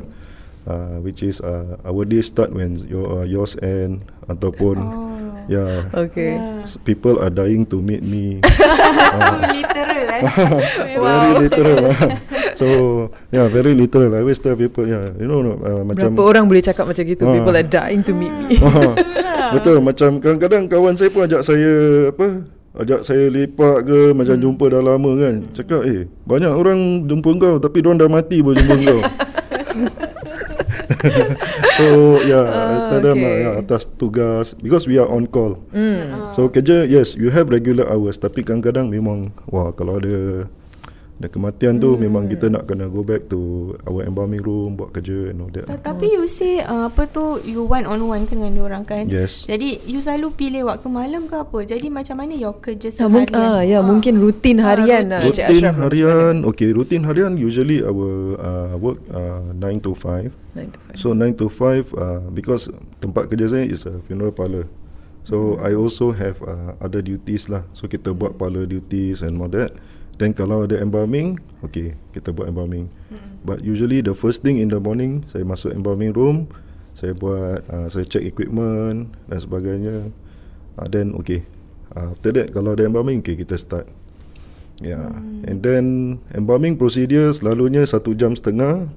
uh, 0.64 1.04
which 1.04 1.26
is 1.26 1.44
uh, 1.44 1.76
our 1.84 2.08
day 2.08 2.24
start 2.24 2.56
when 2.56 2.80
your 2.88 3.20
uh, 3.20 3.26
yours 3.28 3.60
end 3.60 4.08
ataupun 4.32 4.78
oh. 4.80 5.10
Yeah. 5.50 5.90
Okay. 5.90 6.38
People 6.86 7.18
are 7.18 7.34
dying 7.34 7.66
to 7.74 7.82
meet 7.82 8.06
me. 8.06 8.38
uh. 8.46 9.42
very 11.04 11.32
literal. 11.48 11.80
so 12.60 12.68
yeah, 13.32 13.48
very 13.48 13.74
literal. 13.74 14.12
I 14.14 14.24
always 14.24 14.40
tell 14.40 14.56
people, 14.56 14.86
yeah, 14.86 15.14
you 15.18 15.28
know, 15.28 15.42
uh, 15.60 15.84
macam 15.86 16.16
berapa 16.16 16.22
orang 16.24 16.44
boleh 16.50 16.64
cakap 16.64 16.86
macam 16.90 17.04
gitu? 17.04 17.24
Uh, 17.26 17.34
people 17.40 17.56
are 17.56 17.68
dying 17.68 18.02
to 18.04 18.12
meet 18.12 18.34
me. 18.34 18.60
Uh, 18.60 18.94
betul. 19.56 19.80
Macam 19.80 20.20
kadang-kadang 20.20 20.68
kawan 20.68 20.96
saya 20.96 21.10
pun 21.12 21.28
ajak 21.28 21.42
saya 21.46 21.72
apa? 22.12 22.46
Ajak 22.70 23.02
saya 23.02 23.34
lepak 23.34 23.82
ke 23.82 24.14
Macam 24.14 24.38
hmm. 24.38 24.46
jumpa 24.46 24.66
dah 24.70 24.78
lama 24.86 25.12
kan 25.18 25.42
Cakap 25.58 25.90
eh 25.90 26.06
Banyak 26.30 26.54
orang 26.54 27.10
jumpa 27.10 27.30
kau 27.42 27.58
Tapi 27.58 27.82
diorang 27.82 27.98
dah 27.98 28.06
mati 28.06 28.46
pun 28.46 28.54
jumpa 28.54 28.76
kau 28.86 29.02
so 31.80 32.20
yeah, 32.28 32.44
uh, 32.44 32.68
I 32.68 32.76
tell 32.92 33.02
them 33.04 33.18
lah, 33.24 33.36
yeah, 33.40 33.54
atas 33.62 33.88
tugas 33.98 34.54
because 34.60 34.86
we 34.86 35.00
are 35.00 35.08
on 35.08 35.28
call. 35.32 35.58
Mm. 35.72 36.36
So 36.36 36.52
kerja 36.52 36.86
yes, 36.86 37.16
you 37.16 37.32
have 37.32 37.48
regular 37.48 37.88
hours 37.88 38.20
tapi 38.20 38.44
kadang-kadang 38.44 38.92
memang 38.92 39.32
wah 39.48 39.72
kalau 39.72 39.98
ada 39.98 40.48
dan 41.20 41.30
kematian 41.36 41.84
tu 41.84 41.94
hmm. 41.94 42.00
memang 42.00 42.24
kita 42.32 42.48
nak 42.48 42.64
kena 42.64 42.88
go 42.88 43.04
back 43.04 43.28
to 43.28 43.76
our 43.84 44.08
embalming 44.08 44.40
room 44.40 44.80
buat 44.80 44.96
kerja 44.96 45.36
and 45.36 45.44
all 45.44 45.52
that. 45.52 45.68
Lah. 45.68 45.76
Tapi 45.76 46.16
you 46.16 46.24
say 46.32 46.64
uh, 46.64 46.88
apa 46.88 47.12
tu 47.12 47.44
you 47.44 47.68
one 47.68 47.84
on 47.84 48.00
one 48.08 48.24
kan 48.24 48.40
dengan 48.40 48.56
orang 48.64 48.88
kan? 48.88 49.04
Yes. 49.12 49.44
Jadi 49.44 49.84
you 49.84 50.00
selalu 50.00 50.32
pilih 50.32 50.72
waktu 50.72 50.88
malam 50.88 51.28
ke 51.28 51.36
apa? 51.36 51.60
Jadi 51.68 51.92
macam 51.92 52.24
mana 52.24 52.40
your 52.40 52.56
kerja 52.64 52.88
seharian? 52.88 53.28
Ah, 53.36 53.36
mung- 53.36 53.36
ah 53.36 53.60
ya 53.68 53.80
uh. 53.80 53.84
mungkin 53.84 54.16
rutin 54.16 54.64
ah, 54.64 54.72
harian 54.72 55.12
lah. 55.12 55.28
Rutin 55.28 55.76
harian. 55.76 56.36
Okay, 56.48 56.72
rutin 56.72 57.04
harian 57.04 57.36
usually 57.36 57.84
our 57.84 58.40
uh, 58.40 58.74
work 58.80 59.04
uh, 59.12 59.52
9 59.52 59.84
to 59.84 59.92
5. 59.92 60.32
9 60.56 60.72
to 60.72 60.80
5. 60.96 61.04
So 61.04 61.12
9 61.12 61.36
to 61.36 61.52
5 61.52 62.00
uh, 62.00 62.24
because 62.32 62.72
tempat 63.04 63.28
kerja 63.28 63.52
saya 63.52 63.68
is 63.68 63.84
a 63.84 64.00
funeral 64.08 64.32
parlour. 64.32 64.72
So 65.28 65.60
hmm. 65.60 65.68
I 65.68 65.76
also 65.76 66.16
have 66.16 66.40
uh, 66.48 66.80
other 66.80 67.04
duties 67.04 67.52
lah. 67.52 67.68
So 67.76 67.92
kita 67.92 68.16
buat 68.16 68.40
parlour 68.40 68.64
duties 68.64 69.20
and 69.20 69.36
all 69.36 69.52
that. 69.52 69.76
Then 70.20 70.36
kalau 70.36 70.68
ada 70.68 70.76
embalming, 70.84 71.40
okay, 71.64 71.96
kita 72.12 72.36
buat 72.36 72.52
embalming. 72.52 72.92
Mm-hmm. 72.92 73.48
But 73.48 73.64
usually 73.64 74.04
the 74.04 74.12
first 74.12 74.44
thing 74.44 74.60
in 74.60 74.68
the 74.68 74.84
morning, 74.84 75.24
saya 75.32 75.48
masuk 75.48 75.72
embalming 75.72 76.12
room, 76.12 76.52
saya 76.92 77.16
buat, 77.16 77.64
uh, 77.72 77.88
saya 77.88 78.04
check 78.04 78.28
equipment 78.28 79.16
dan 79.32 79.40
sebagainya. 79.40 80.12
Uh, 80.76 80.88
then 80.92 81.16
okay, 81.16 81.48
uh, 81.96 82.12
after 82.12 82.36
that 82.36 82.52
kalau 82.52 82.76
ada 82.76 82.84
embalming, 82.84 83.24
okay, 83.24 83.40
kita 83.40 83.56
start. 83.56 83.88
Yeah, 84.84 85.12
mm. 85.12 85.44
and 85.48 85.60
then 85.64 85.84
embalming 86.36 86.80
procedure 86.80 87.32
selalunya 87.36 87.88
satu 87.88 88.12
jam 88.12 88.36
setengah, 88.36 88.92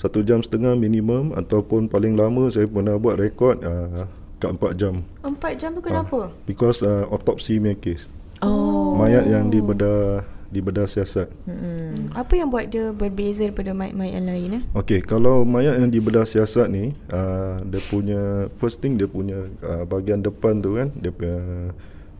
satu 0.00 0.24
jam 0.24 0.40
setengah 0.40 0.76
minimum 0.76 1.36
ataupun 1.36 1.92
paling 1.92 2.16
lama 2.16 2.48
saya 2.48 2.64
pernah 2.64 2.96
buat 2.96 3.20
rekod 3.20 3.60
uh, 3.60 4.08
kat 4.40 4.56
empat 4.56 4.72
jam. 4.80 5.04
Empat 5.20 5.60
jam 5.60 5.76
tu 5.76 5.84
kenapa? 5.84 6.32
Uh, 6.32 6.48
because 6.48 6.80
uh, 6.80 7.04
autopsy 7.12 7.60
punya 7.60 7.76
case. 7.76 8.08
Oh. 8.40 8.96
Mayat 8.96 9.28
yang 9.28 9.52
dibedah 9.52 10.24
di 10.50 10.58
bedah 10.58 10.90
siasat. 10.90 11.30
Hmm. 11.46 12.10
Apa 12.10 12.34
yang 12.34 12.50
buat 12.50 12.66
dia 12.66 12.90
berbeza 12.90 13.46
daripada 13.46 13.70
mayat-mayat 13.70 14.12
yang 14.18 14.26
lain 14.26 14.50
eh? 14.58 14.62
Okey, 14.74 15.00
kalau 15.06 15.46
mayat 15.46 15.78
yang 15.78 15.88
di 15.88 16.02
bedah 16.02 16.26
siasat 16.26 16.66
ni, 16.66 16.90
uh, 17.14 17.62
dia 17.62 17.80
punya 17.86 18.50
first 18.58 18.82
thing 18.82 18.98
dia 18.98 19.06
punya 19.06 19.46
uh, 19.62 19.86
bahagian 19.86 20.20
depan 20.20 20.58
tu 20.58 20.74
kan, 20.74 20.90
dia 20.98 21.14
punya 21.14 21.38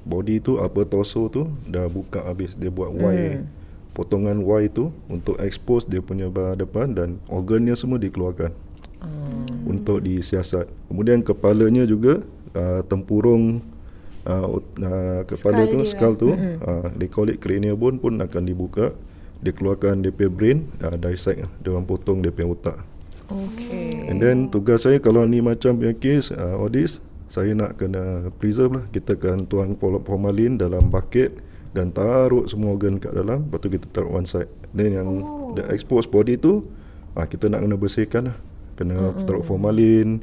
body 0.07 0.41
tu 0.41 0.57
apa 0.63 0.87
torso 0.87 1.29
tu 1.29 1.51
dah 1.67 1.91
buka 1.91 2.23
habis 2.25 2.55
dia 2.55 2.71
buat 2.71 2.95
Y. 2.95 3.43
Hmm. 3.43 3.51
Potongan 3.91 4.39
Y 4.39 4.71
tu 4.71 4.95
untuk 5.11 5.35
expose 5.43 5.85
dia 5.91 5.99
punya 5.99 6.31
bahagian 6.31 6.63
depan 6.63 6.87
dan 6.95 7.09
organnya 7.27 7.75
semua 7.75 7.99
dikeluarkan. 7.99 8.55
Hmm. 9.03 9.67
Untuk 9.67 10.07
disiasat. 10.07 10.71
Kemudian 10.87 11.27
kepalanya 11.27 11.83
juga 11.83 12.23
uh, 12.55 12.81
tempurung 12.87 13.59
uh, 14.27 14.47
uh, 14.59 15.21
kepala 15.25 15.65
skull 15.65 15.73
tu 15.73 15.79
skull 15.87 16.15
tu 16.17 16.31
mm-hmm. 16.35 16.57
uh, 16.65 16.89
they 16.97 17.09
call 17.09 17.29
it 17.31 17.41
cranial 17.41 17.79
bone 17.79 17.97
pun 17.97 18.21
akan 18.21 18.43
dibuka 18.45 18.93
dia 19.41 19.53
keluarkan 19.57 20.05
dia 20.05 20.13
punya 20.13 20.31
brain 20.33 20.59
uh, 20.85 20.97
dissect 21.01 21.49
dia 21.65 21.69
orang 21.73 21.89
potong 21.89 22.21
dia 22.21 22.33
punya 22.35 22.53
otak 22.53 22.79
okay 23.33 24.11
and 24.11 24.21
then 24.21 24.53
tugas 24.53 24.85
saya 24.85 25.01
kalau 25.01 25.25
ni 25.25 25.41
macam 25.41 25.81
punya 25.81 25.97
case 25.97 26.35
uh, 26.35 26.61
all 26.61 26.69
this 26.69 27.01
saya 27.31 27.55
nak 27.55 27.79
kena 27.79 28.35
preserve 28.43 28.83
lah 28.83 28.85
kita 28.91 29.15
akan 29.15 29.47
tuang 29.47 29.79
formalin 29.79 30.59
dalam 30.59 30.91
bucket 30.91 31.39
dan 31.71 31.95
taruh 31.95 32.51
semua 32.51 32.75
organ 32.75 32.99
kat 32.99 33.15
dalam 33.15 33.47
lepas 33.47 33.63
tu 33.63 33.71
kita 33.71 33.87
taruh 33.95 34.11
one 34.11 34.27
side 34.27 34.51
then 34.75 34.91
yang 34.91 35.23
oh. 35.23 35.55
the 35.55 35.63
exposed 35.71 36.11
body 36.11 36.35
tu 36.35 36.67
uh, 37.15 37.27
kita 37.31 37.47
nak 37.47 37.63
kena 37.63 37.77
bersihkan 37.79 38.23
lah 38.35 38.37
kena 38.75 38.99
mm-hmm. 38.99 39.25
taruh 39.25 39.47
formalin 39.47 40.21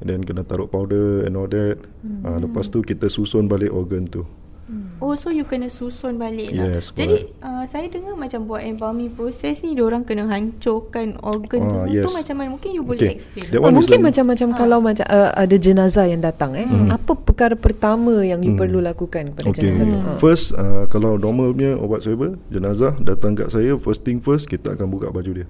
And 0.00 0.12
then 0.12 0.20
kena 0.28 0.44
taruh 0.44 0.68
powder 0.68 1.24
and 1.24 1.40
all 1.40 1.48
that 1.48 1.80
hmm. 2.04 2.20
uh, 2.20 2.36
Lepas 2.36 2.68
tu 2.68 2.84
kita 2.84 3.08
susun 3.08 3.48
balik 3.48 3.72
organ 3.72 4.04
tu 4.04 4.28
hmm. 4.68 5.00
Oh 5.00 5.16
so 5.16 5.32
you 5.32 5.48
kena 5.48 5.72
susun 5.72 6.20
balik 6.20 6.52
lah 6.52 6.76
yes, 6.76 6.92
Jadi 6.92 7.32
uh, 7.40 7.64
saya 7.64 7.88
dengar 7.88 8.12
macam 8.12 8.44
buat 8.44 8.60
embalming 8.60 9.16
process 9.16 9.64
ni 9.64 9.72
Diorang 9.72 10.04
kena 10.04 10.28
hancurkan 10.28 11.16
organ 11.24 11.60
uh, 11.64 11.88
tu 11.88 11.96
yes. 11.96 12.04
Tu 12.04 12.10
macam 12.12 12.34
mana 12.36 12.48
Mungkin 12.52 12.70
you 12.76 12.84
boleh 12.84 13.08
okay. 13.08 13.16
explain 13.16 13.48
oh, 13.56 13.72
Mungkin 13.72 14.04
macam-macam 14.04 14.48
uh. 14.52 14.56
kalau 14.60 14.78
macam 14.84 15.06
uh, 15.08 15.32
ada 15.32 15.56
jenazah 15.56 16.04
yang 16.04 16.20
datang 16.20 16.52
eh 16.60 16.68
hmm. 16.68 16.92
Apa 16.92 17.16
perkara 17.16 17.56
pertama 17.56 18.20
yang 18.20 18.44
you 18.44 18.52
hmm. 18.52 18.60
perlu 18.60 18.84
lakukan 18.84 19.32
pada 19.32 19.48
okay. 19.48 19.72
jenazah 19.72 19.84
tu 19.88 19.96
hmm. 19.96 20.16
First 20.20 20.52
uh, 20.60 20.84
kalau 20.92 21.16
normal 21.16 21.56
punya 21.56 21.72
obat 21.80 22.04
saya 22.04 22.36
Jenazah 22.52 23.00
datang 23.00 23.32
kat 23.32 23.48
saya 23.48 23.80
First 23.80 24.04
thing 24.04 24.20
first 24.20 24.44
kita 24.44 24.76
akan 24.76 24.92
buka 24.92 25.08
baju 25.08 25.40
dia 25.40 25.48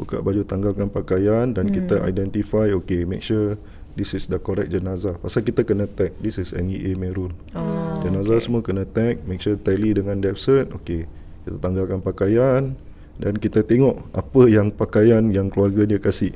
buka 0.00 0.24
baju 0.24 0.40
tanggalkan 0.48 0.88
pakaian 0.88 1.52
dan 1.52 1.68
hmm. 1.68 1.74
kita 1.76 1.96
identify 2.08 2.72
okay 2.72 3.04
make 3.04 3.20
sure 3.20 3.60
this 4.00 4.16
is 4.16 4.24
the 4.32 4.40
correct 4.40 4.72
jenazah 4.72 5.20
pasal 5.20 5.44
kita 5.44 5.60
kena 5.60 5.84
tag 5.84 6.16
this 6.24 6.40
is 6.40 6.56
NEA 6.56 6.96
Merul 6.96 7.36
oh, 7.52 8.00
jenazah 8.00 8.40
okay. 8.40 8.44
semua 8.48 8.64
kena 8.64 8.88
tag 8.88 9.20
make 9.28 9.44
sure 9.44 9.60
tally 9.60 9.92
dengan 9.92 10.16
death 10.24 10.40
cert 10.40 10.72
okay 10.72 11.04
kita 11.44 11.60
tanggalkan 11.60 12.00
pakaian 12.00 12.72
dan 13.20 13.36
kita 13.36 13.60
tengok 13.60 14.00
apa 14.16 14.42
yang 14.48 14.72
pakaian 14.72 15.28
yang 15.28 15.52
keluarga 15.52 15.84
dia 15.84 16.00
kasih 16.00 16.32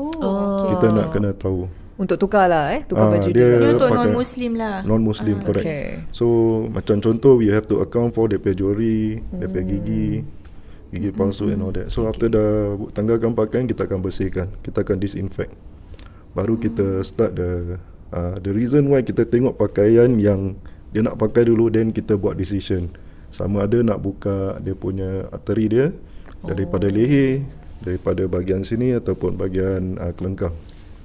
oh, 0.00 0.08
okay. 0.16 0.80
kita 0.80 0.86
nak 0.96 1.12
kena 1.12 1.36
tahu 1.36 1.68
untuk 2.00 2.16
tukar 2.16 2.48
lah 2.48 2.72
eh 2.72 2.80
Tukar 2.88 3.12
ah, 3.12 3.12
baju 3.12 3.28
dia, 3.28 3.60
dia 3.60 3.76
untuk 3.76 3.92
non-muslim 3.92 4.56
lah 4.56 4.80
Non-muslim 4.88 5.36
ah, 5.36 5.44
correct 5.44 5.68
okay. 5.68 6.00
So 6.16 6.24
macam 6.72 6.96
contoh 7.04 7.36
We 7.36 7.52
have 7.52 7.68
to 7.68 7.84
account 7.84 8.16
for 8.16 8.24
DP 8.24 8.56
jori 8.56 9.20
hmm. 9.20 9.36
DP 9.44 9.54
gigi 9.68 10.08
gigi 10.90 11.10
palsu 11.14 11.46
mm-hmm. 11.46 11.54
and 11.54 11.62
all 11.62 11.72
that. 11.74 11.88
So 11.88 12.04
okay. 12.04 12.10
after 12.10 12.26
dah 12.30 12.50
tanggalkan 12.92 13.32
pakaian 13.32 13.64
kita 13.70 13.86
akan 13.86 14.02
bersihkan. 14.02 14.46
Kita 14.60 14.82
akan 14.82 14.98
disinfect. 14.98 15.54
Baru 16.34 16.58
mm. 16.58 16.62
kita 16.66 16.86
start 17.06 17.38
the 17.38 17.78
uh, 18.10 18.36
the 18.42 18.50
reason 18.50 18.90
why 18.90 19.00
kita 19.06 19.26
tengok 19.26 19.54
pakaian 19.54 20.18
yang 20.18 20.58
dia 20.90 21.06
nak 21.06 21.16
pakai 21.22 21.46
dulu 21.46 21.70
then 21.70 21.94
kita 21.94 22.18
buat 22.18 22.34
decision. 22.34 22.90
Sama 23.30 23.70
ada 23.70 23.78
nak 23.78 24.02
buka 24.02 24.58
dia 24.58 24.74
punya 24.74 25.30
arteri 25.30 25.70
dia 25.70 25.94
daripada 26.42 26.90
oh. 26.90 26.94
leher, 26.94 27.46
daripada 27.78 28.26
bahagian 28.26 28.66
sini 28.66 28.98
ataupun 28.98 29.38
bahagian 29.38 29.94
uh, 30.02 30.10
kelengkang. 30.10 30.54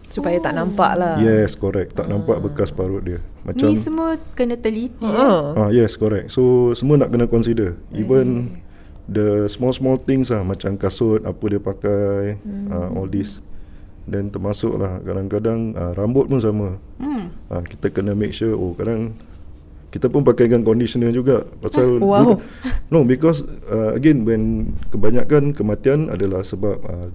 Supaya 0.09 0.37
oh. 0.37 0.43
tak 0.45 0.53
nampak 0.53 0.91
lah 1.01 1.17
Yes 1.17 1.57
correct 1.57 1.97
Tak 1.97 2.05
uh. 2.05 2.09
nampak 2.13 2.37
bekas 2.37 2.69
parut 2.69 3.01
dia 3.01 3.19
Macam 3.41 3.73
Ni 3.73 3.73
semua 3.73 4.21
kena 4.37 4.53
teliti 4.53 5.01
uh. 5.01 5.57
eh? 5.57 5.59
ah, 5.59 5.69
Yes 5.73 5.97
correct 5.97 6.29
So 6.29 6.71
semua 6.77 7.01
nak 7.01 7.09
kena 7.09 7.25
consider 7.25 7.73
Even 7.89 8.53
the 9.05 9.45
small 9.45 9.73
small 9.73 9.97
things 10.01 10.33
lah 10.33 10.41
macam 10.41 10.77
kasut 10.77 11.21
apa 11.21 11.43
dia 11.45 11.61
pakai 11.61 12.41
hmm. 12.41 12.67
uh, 12.73 12.89
all 12.97 13.09
this 13.09 13.41
dan 14.05 14.29
termasuk 14.29 14.77
lah 14.77 15.01
kadang-kadang 15.01 15.73
uh, 15.73 15.93
rambut 15.97 16.29
pun 16.29 16.41
sama 16.41 16.77
hmm. 17.01 17.25
uh, 17.49 17.61
kita 17.65 17.89
kena 17.89 18.13
make 18.13 18.33
sure 18.33 18.53
oh 18.53 18.73
kadang 18.77 19.17
kita 19.89 20.11
pun 20.11 20.27
pakaikan 20.27 20.61
conditioner 20.61 21.09
juga 21.15 21.47
pasal 21.63 21.97
Wow. 22.03 22.37
no 22.91 23.05
because 23.07 23.47
uh, 23.69 23.95
again 23.95 24.25
when 24.27 24.75
kebanyakan 24.91 25.55
kematian 25.55 26.11
adalah 26.11 26.43
sebab 26.43 26.77
uh, 26.85 27.09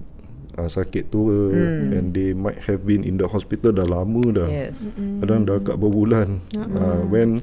uh, 0.59 0.69
sakit 0.71 1.11
tua 1.13 1.51
hmm. 1.51 1.95
and 1.95 2.05
they 2.11 2.35
might 2.35 2.59
have 2.67 2.83
been 2.83 3.07
in 3.07 3.15
the 3.15 3.27
hospital 3.27 3.71
dah 3.71 3.87
lama 3.87 4.23
dah 4.31 4.49
Yes. 4.49 4.83
kadang 5.23 5.47
dah 5.47 5.59
kat 5.63 5.75
berbulan 5.79 6.43
uh, 6.55 7.03
when 7.07 7.39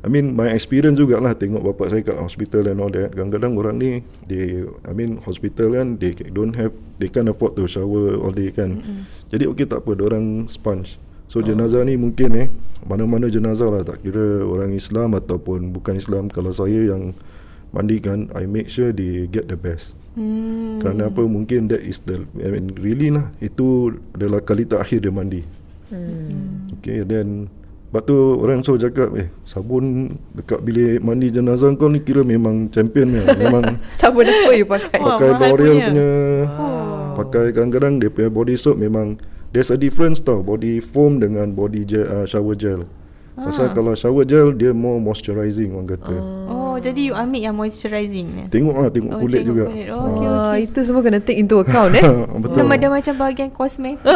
I 0.00 0.08
mean 0.08 0.32
my 0.32 0.48
experience 0.48 0.96
jugalah 0.96 1.36
tengok 1.36 1.60
bapak 1.60 1.92
saya 1.92 2.00
kat 2.00 2.16
hospital 2.16 2.64
and 2.72 2.80
all 2.80 2.88
that. 2.88 3.12
Kadang-kadang 3.12 3.52
orang 3.60 3.76
ni 3.76 3.90
they 4.24 4.64
I 4.88 4.92
mean 4.96 5.20
hospital 5.20 5.76
kan 5.76 6.00
they 6.00 6.16
don't 6.16 6.56
have 6.56 6.72
they 6.96 7.12
can't 7.12 7.28
afford 7.28 7.52
to 7.60 7.68
shower 7.68 8.16
all 8.16 8.32
day 8.32 8.48
kan. 8.48 8.80
Mm-hmm. 8.80 9.02
jadi 9.28 9.44
okey 9.52 9.68
tak 9.68 9.84
apa 9.84 10.00
orang 10.00 10.48
sponge. 10.48 10.96
So 11.28 11.44
jenazah 11.44 11.84
ni 11.84 12.00
mungkin 12.00 12.32
eh 12.32 12.48
mana-mana 12.88 13.28
jenazah 13.28 13.68
lah. 13.68 13.84
Tak 13.84 14.00
kira 14.00 14.40
orang 14.40 14.72
Islam 14.72 15.12
ataupun 15.14 15.70
bukan 15.70 16.00
Islam. 16.00 16.32
Kalau 16.32 16.50
saya 16.50 16.96
yang 16.96 17.12
mandikan 17.70 18.32
I 18.32 18.48
make 18.48 18.72
sure 18.72 18.90
they 18.90 19.28
get 19.28 19.52
the 19.52 19.60
best. 19.60 20.00
Hmm. 20.18 20.82
kerana 20.82 21.06
apa? 21.06 21.22
Mungkin 21.22 21.70
that 21.70 21.86
is 21.86 22.02
the 22.02 22.26
I 22.42 22.50
mean 22.50 22.74
really 22.80 23.14
lah 23.14 23.30
itu 23.38 23.94
adalah 24.16 24.42
kali 24.42 24.66
terakhir 24.66 25.04
dia 25.04 25.12
mandi. 25.14 25.44
Hmm. 25.92 26.66
Okay 26.80 27.06
then 27.06 27.52
Lepas 27.90 28.06
tu 28.06 28.14
orang 28.38 28.62
so 28.62 28.78
cakap 28.78 29.10
Eh 29.18 29.34
sabun 29.42 30.14
dekat 30.30 30.62
bilik 30.62 31.02
mandi 31.02 31.34
jenazah 31.34 31.74
kau 31.74 31.90
ni 31.90 31.98
kira 31.98 32.22
memang 32.22 32.70
champion 32.70 33.10
ni 33.10 33.18
Memang 33.42 33.82
Sabun 33.98 34.30
apa 34.30 34.50
you 34.54 34.62
pakai? 34.62 35.02
Pakai 35.02 35.30
L'Oreal 35.34 35.74
punya. 35.74 35.86
punya 35.90 36.10
Oh. 36.54 37.18
Pakai 37.18 37.50
kadang-kadang 37.50 37.98
dia 37.98 38.06
punya 38.14 38.30
body 38.30 38.54
soap 38.54 38.78
memang 38.78 39.18
There's 39.50 39.74
a 39.74 39.78
difference 39.78 40.22
tau 40.22 40.46
Body 40.46 40.78
foam 40.78 41.18
dengan 41.18 41.50
body 41.50 41.82
gel, 41.82 42.06
uh, 42.06 42.26
shower 42.30 42.54
gel 42.54 42.86
Pasal 43.34 43.74
kalau 43.74 43.98
shower 43.98 44.22
gel 44.22 44.54
dia 44.54 44.70
more 44.70 45.02
moisturizing 45.02 45.74
orang 45.74 45.98
kata 45.98 46.14
Oh, 46.70 46.78
jadi 46.78 47.00
you 47.10 47.14
ambil 47.18 47.40
yang 47.42 47.56
moisturizing 47.58 48.26
ni. 48.30 48.44
Tengok 48.46 48.76
lah 48.78 48.90
tengok 48.94 49.12
Oh, 49.16 49.20
kulit 49.20 49.42
tengok 49.42 49.50
juga 49.50 49.64
kulit. 49.68 49.88
Oh, 49.90 50.00
okay, 50.06 50.26
Wah, 50.30 50.48
okay. 50.54 50.64
itu 50.64 50.78
semua 50.86 51.02
kena 51.02 51.18
take 51.18 51.36
into 51.42 51.56
account 51.58 51.92
eh. 51.98 52.04
Betul 52.46 52.62
Nama 52.62 52.74
dia 52.78 52.90
macam 52.92 53.14
bahagian 53.18 53.50
kosmetik. 53.50 54.00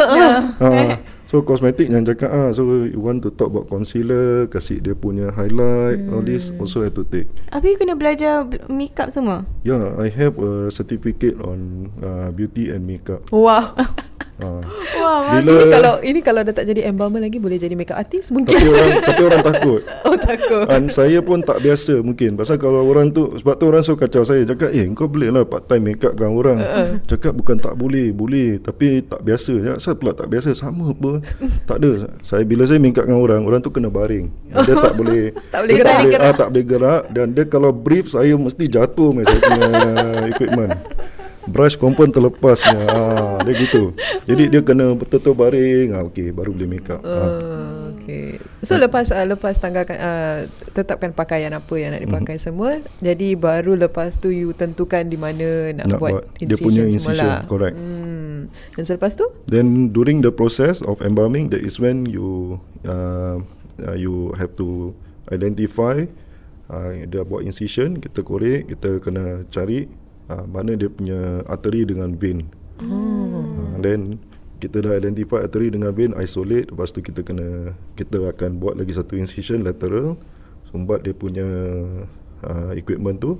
Ah, 0.63 0.97
so 1.35 1.43
kosmetik 1.43 1.91
yang 1.91 2.07
cakap 2.07 2.31
ah 2.31 2.55
so 2.55 2.63
you 2.87 2.95
want 2.95 3.19
to 3.19 3.27
talk 3.27 3.51
about 3.51 3.67
concealer 3.67 4.47
kasih 4.47 4.79
dia 4.79 4.95
punya 4.95 5.35
highlight 5.35 5.99
all 6.15 6.23
this 6.23 6.55
also 6.63 6.79
have 6.79 6.95
to 6.95 7.03
take 7.03 7.27
you 7.75 7.75
kena 7.75 7.99
belajar 7.99 8.47
makeup 8.71 9.11
semua? 9.11 9.43
Yeah, 9.67 9.99
I 9.99 10.07
have 10.15 10.39
a 10.39 10.71
certificate 10.71 11.35
on 11.43 11.91
uh, 11.99 12.31
beauty 12.31 12.71
and 12.71 12.87
makeup. 12.87 13.27
Wow. 13.35 13.75
Uh, 14.35 14.59
Wah, 14.99 15.39
bila 15.39 15.63
ini 15.63 15.65
kalau 15.71 15.93
ini 16.03 16.19
kalau 16.19 16.41
dah 16.43 16.51
tak 16.51 16.67
jadi 16.67 16.91
embalmer 16.91 17.23
lagi 17.23 17.39
boleh 17.39 17.55
jadi 17.55 17.71
makeup 17.71 17.95
artist 17.95 18.35
tapi 18.35 18.43
mungkin. 18.43 18.67
orang 18.67 18.89
tapi 18.99 19.21
orang 19.23 19.43
takut. 19.47 19.81
oh 20.11 20.17
takut. 20.19 20.65
Dan 20.67 20.83
saya 20.91 21.19
pun 21.23 21.39
tak 21.39 21.63
biasa 21.63 22.03
mungkin. 22.03 22.35
Pasal 22.35 22.59
kalau 22.59 22.83
orang 22.83 23.15
tu 23.15 23.31
Sebab 23.39 23.55
tu 23.55 23.71
orang 23.71 23.79
so 23.87 23.95
kacau 23.95 24.27
saya. 24.27 24.43
Cakap 24.43 24.75
eh 24.75 24.83
kau 24.91 25.07
boleh 25.07 25.31
lah 25.31 25.47
part 25.47 25.71
time 25.71 25.87
make 25.87 26.03
up 26.03 26.19
kan 26.19 26.35
orang? 26.35 26.59
Uh-uh. 26.59 26.99
Cakap 27.07 27.31
bukan 27.31 27.55
tak 27.63 27.79
boleh 27.79 28.11
Boleh. 28.11 28.59
Tapi 28.59 29.07
tak 29.07 29.23
biasa 29.23 29.55
Cakap 29.55 29.79
saya 29.79 29.95
pula 29.95 30.11
tak 30.11 30.27
biasa. 30.27 30.49
Sama 30.51 30.91
apa? 30.91 31.23
Tak 31.63 31.77
ada. 31.79 31.91
Saya 32.19 32.43
Bila 32.43 32.67
saya 32.67 32.83
make 32.83 32.99
up 32.99 33.07
dengan 33.07 33.23
orang 33.23 33.41
Orang 33.47 33.63
tu 33.63 33.71
kena 33.71 33.87
baring. 33.87 34.27
Dia 34.51 34.75
tak 34.75 34.93
boleh 34.99 35.31
Tak 35.47 35.63
boleh 35.63 35.75
gerak. 35.79 35.95
tak 35.95 36.03
boleh, 36.03 36.19
ah, 36.19 36.33
tak 36.35 36.47
boleh 36.51 36.65
gerak. 36.67 37.01
Dan 37.15 37.27
dia 37.31 37.45
kalau 37.47 37.71
brief 37.71 38.11
Saya 38.11 38.35
mesti 38.35 38.67
jatuh 38.67 39.15
Saya 39.23 39.39
punya 39.39 39.67
equipment 40.35 40.75
Brush 41.45 41.77
confirm 41.77 42.09
terlepas 42.09 42.57
punya. 42.61 42.85
ah, 42.89 43.37
Dia 43.45 43.53
gitu 43.53 43.93
Jadi 44.25 44.49
dia 44.49 44.61
kena 44.65 44.97
betul-betul 44.97 45.33
baring 45.37 45.87
ah, 45.93 46.03
Okay 46.09 46.33
baru 46.33 46.53
boleh 46.53 46.69
make 46.69 46.89
up 46.89 47.01
ah. 47.05 47.09
Uh, 47.09 47.75
okay. 48.05 48.37
So 48.61 48.77
lepas 48.77 49.09
uh, 49.09 49.25
lepas 49.25 49.57
tanggalkan 49.57 49.97
uh, 49.97 50.37
tetapkan 50.77 51.11
pakaian 51.13 51.53
apa 51.53 51.73
yang 51.77 51.97
nak 51.97 52.01
dipakai 52.05 52.37
mm-hmm. 52.37 52.45
semua, 52.45 52.81
jadi 53.01 53.33
baru 53.37 53.73
lepas 53.77 54.21
tu 54.21 54.29
you 54.29 54.53
tentukan 54.53 55.05
di 55.05 55.17
mana 55.17 55.73
nak, 55.73 55.95
Nak 55.95 55.99
buat, 55.99 56.13
buat 56.13 56.23
dia 56.37 56.57
punya 56.57 56.85
incision 56.85 57.13
incision, 57.13 57.29
lah. 57.29 57.41
correct. 57.49 57.75
Hmm. 57.77 58.49
Dan 58.77 58.83
selepas 58.85 59.11
tu? 59.17 59.25
Then 59.49 59.89
during 59.93 60.21
the 60.21 60.33
process 60.33 60.85
of 60.85 61.01
embalming, 61.01 61.49
that 61.53 61.61
is 61.65 61.81
when 61.81 62.05
you 62.05 62.59
uh, 62.85 63.41
uh, 63.81 63.95
you 63.97 64.33
have 64.37 64.53
to 64.61 64.93
identify 65.33 66.05
uh, 66.69 66.89
dia 67.05 67.25
buat 67.25 67.45
incision, 67.45 67.97
kita 68.01 68.21
korek, 68.21 68.69
kita 68.69 69.01
kena 69.01 69.45
cari 69.49 69.89
uh, 70.29 70.45
mana 70.45 70.77
dia 70.77 70.89
punya 70.89 71.43
artery 71.49 71.85
dengan 71.85 72.13
vein. 72.15 72.45
Uh, 72.79 73.79
then 73.79 74.19
kita 74.59 74.83
dah 74.83 74.95
identify 74.97 75.43
artery 75.43 75.71
dengan 75.71 75.91
vein, 75.91 76.15
isolate, 76.15 76.71
lepas 76.71 76.91
tu 76.91 77.03
kita 77.03 77.21
kena 77.21 77.75
kita 77.99 78.23
akan 78.23 78.57
buat 78.59 78.79
lagi 78.79 78.95
satu 78.95 79.19
incision 79.19 79.63
lateral, 79.63 80.15
sumbat 80.71 81.03
dia 81.03 81.13
punya 81.15 81.45
uh, 82.43 82.71
equipment 82.73 83.19
tu 83.19 83.39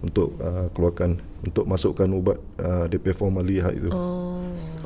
untuk 0.00 0.32
uh, 0.40 0.72
keluarkan 0.72 1.20
untuk 1.44 1.68
masukkan 1.68 2.08
ubat 2.08 2.40
uh, 2.56 2.88
dia 2.88 2.96
punya 2.96 3.16
formaldehyde 3.16 3.76
itu. 3.84 3.90
Oh. 3.92 4.30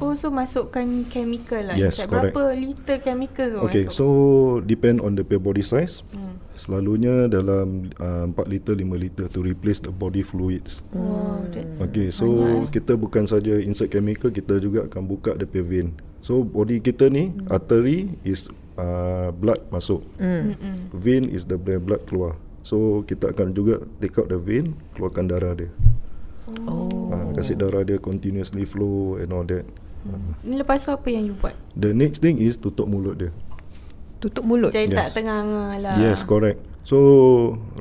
Oh, 0.03 0.13
so 0.13 0.29
masukkan 0.29 0.85
chemical 1.09 1.63
lah. 1.65 1.77
Yes, 1.79 1.97
Inside. 1.97 2.11
correct. 2.11 2.35
Berapa 2.37 2.53
liter 2.53 2.97
chemical 3.01 3.47
tu 3.49 3.59
Okay, 3.65 3.89
masuk? 3.89 3.97
so 3.97 4.07
depend 4.61 5.01
on 5.01 5.17
the 5.17 5.25
body 5.25 5.65
size. 5.65 6.05
Hmm. 6.13 6.34
Selalunya 6.65 7.29
dalam 7.29 7.93
uh, 8.01 8.25
4 8.33 8.49
liter 8.49 8.73
5 8.73 8.89
liter 8.97 9.29
to 9.29 9.45
replace 9.45 9.85
the 9.85 9.93
body 9.93 10.25
fluids. 10.25 10.81
Wow, 10.97 11.45
that's 11.53 11.77
Okay, 11.77 12.09
so 12.09 12.25
banyak, 12.25 12.73
kita 12.73 12.97
bukan 12.97 13.29
saja 13.29 13.61
insert 13.61 13.93
chemical, 13.93 14.33
kita 14.33 14.57
juga 14.65 14.89
akan 14.89 15.05
buka 15.05 15.37
the 15.37 15.45
vein. 15.45 15.93
So 16.25 16.41
body 16.41 16.81
kita 16.81 17.13
ni 17.13 17.37
artery 17.53 18.17
is 18.25 18.49
uh, 18.81 19.29
blood 19.37 19.61
masuk. 19.69 20.09
Mm-mm. 20.17 20.89
Vein 20.97 21.29
is 21.29 21.45
the 21.45 21.61
blood 21.61 22.01
keluar. 22.09 22.41
So 22.65 23.05
kita 23.05 23.37
akan 23.37 23.53
juga 23.53 23.85
take 24.01 24.17
out 24.17 24.33
the 24.33 24.41
vein, 24.41 24.73
keluarkan 24.97 25.29
darah 25.29 25.53
dia. 25.53 25.69
Oh. 26.65 27.13
Uh, 27.13 27.29
kasih 27.37 27.61
darah 27.61 27.85
dia 27.85 28.01
continuously 28.01 28.65
flow 28.65 29.21
and 29.21 29.37
all 29.37 29.45
that. 29.45 29.69
Uh, 30.09 30.33
Ni 30.41 30.57
lepas 30.57 30.81
tu 30.81 30.89
apa 30.89 31.13
yang 31.13 31.29
you 31.29 31.37
buat? 31.37 31.53
the 31.77 31.93
next 31.93 32.25
thing 32.25 32.41
is 32.41 32.57
tutup 32.57 32.89
mulut 32.89 33.21
dia. 33.21 33.31
Tutup 34.23 34.45
mulut. 34.47 34.71
Jadi 34.71 34.93
Yes. 34.93 34.99
tak 34.99 35.09
tengah-tengah 35.21 35.69
lah. 35.81 35.95
Yes, 36.01 36.23
correct. 36.25 36.59
So 36.85 36.99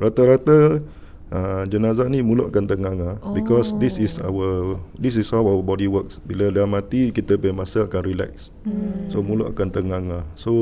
rata-rata 0.00 0.80
uh, 1.28 1.62
jenazah 1.68 2.08
ni 2.08 2.24
mulut 2.24 2.48
akan 2.48 2.64
tenganga 2.64 3.10
oh. 3.20 3.36
because 3.36 3.76
this 3.76 4.00
is 4.00 4.16
our 4.22 4.80
this 4.96 5.18
is 5.20 5.28
how 5.28 5.44
our 5.44 5.60
body 5.60 5.90
works. 5.90 6.22
Bila 6.24 6.48
dah 6.48 6.64
mati 6.64 7.12
kita 7.12 7.36
punya 7.36 7.52
masa 7.52 7.84
akan 7.84 8.02
relax. 8.06 8.48
Hmm. 8.64 9.12
So 9.12 9.20
mulut 9.20 9.52
akan 9.52 9.68
tenganga. 9.74 10.24
So 10.38 10.52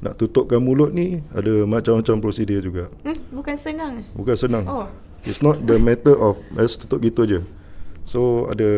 nak 0.00 0.16
tutupkan 0.16 0.64
mulut 0.64 0.96
ni 0.96 1.20
ada 1.36 1.68
macam-macam 1.68 2.24
prosedur 2.24 2.64
juga. 2.64 2.88
Hmm, 3.04 3.18
bukan 3.34 3.56
senang. 3.60 3.94
Bukan 4.16 4.36
senang. 4.36 4.64
Oh. 4.64 4.88
It's 5.28 5.44
not 5.44 5.60
the 5.68 5.76
matter 5.76 6.16
of 6.16 6.40
let's 6.56 6.80
tutup 6.80 7.04
gitu 7.04 7.28
je. 7.28 7.40
So 8.08 8.48
ada 8.48 8.70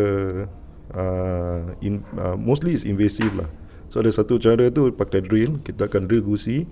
uh, 0.91 1.79
in, 1.79 2.03
uh, 2.19 2.35
mostly 2.35 2.75
is 2.75 2.83
invasive 2.83 3.31
lah. 3.39 3.47
So 3.93 4.01
ada 4.01 4.09
satu 4.09 4.41
cara 4.41 4.73
tu 4.73 4.89
pakai 4.89 5.21
drill, 5.21 5.61
kita 5.61 5.85
akan 5.85 6.09
drill 6.09 6.25
gusi, 6.25 6.65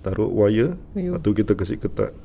taruh 0.00 0.32
wire, 0.32 0.80
Ayuh. 0.96 1.20
tu 1.20 1.36
kita 1.36 1.52
kasih 1.52 1.76
ketat. 1.76 2.16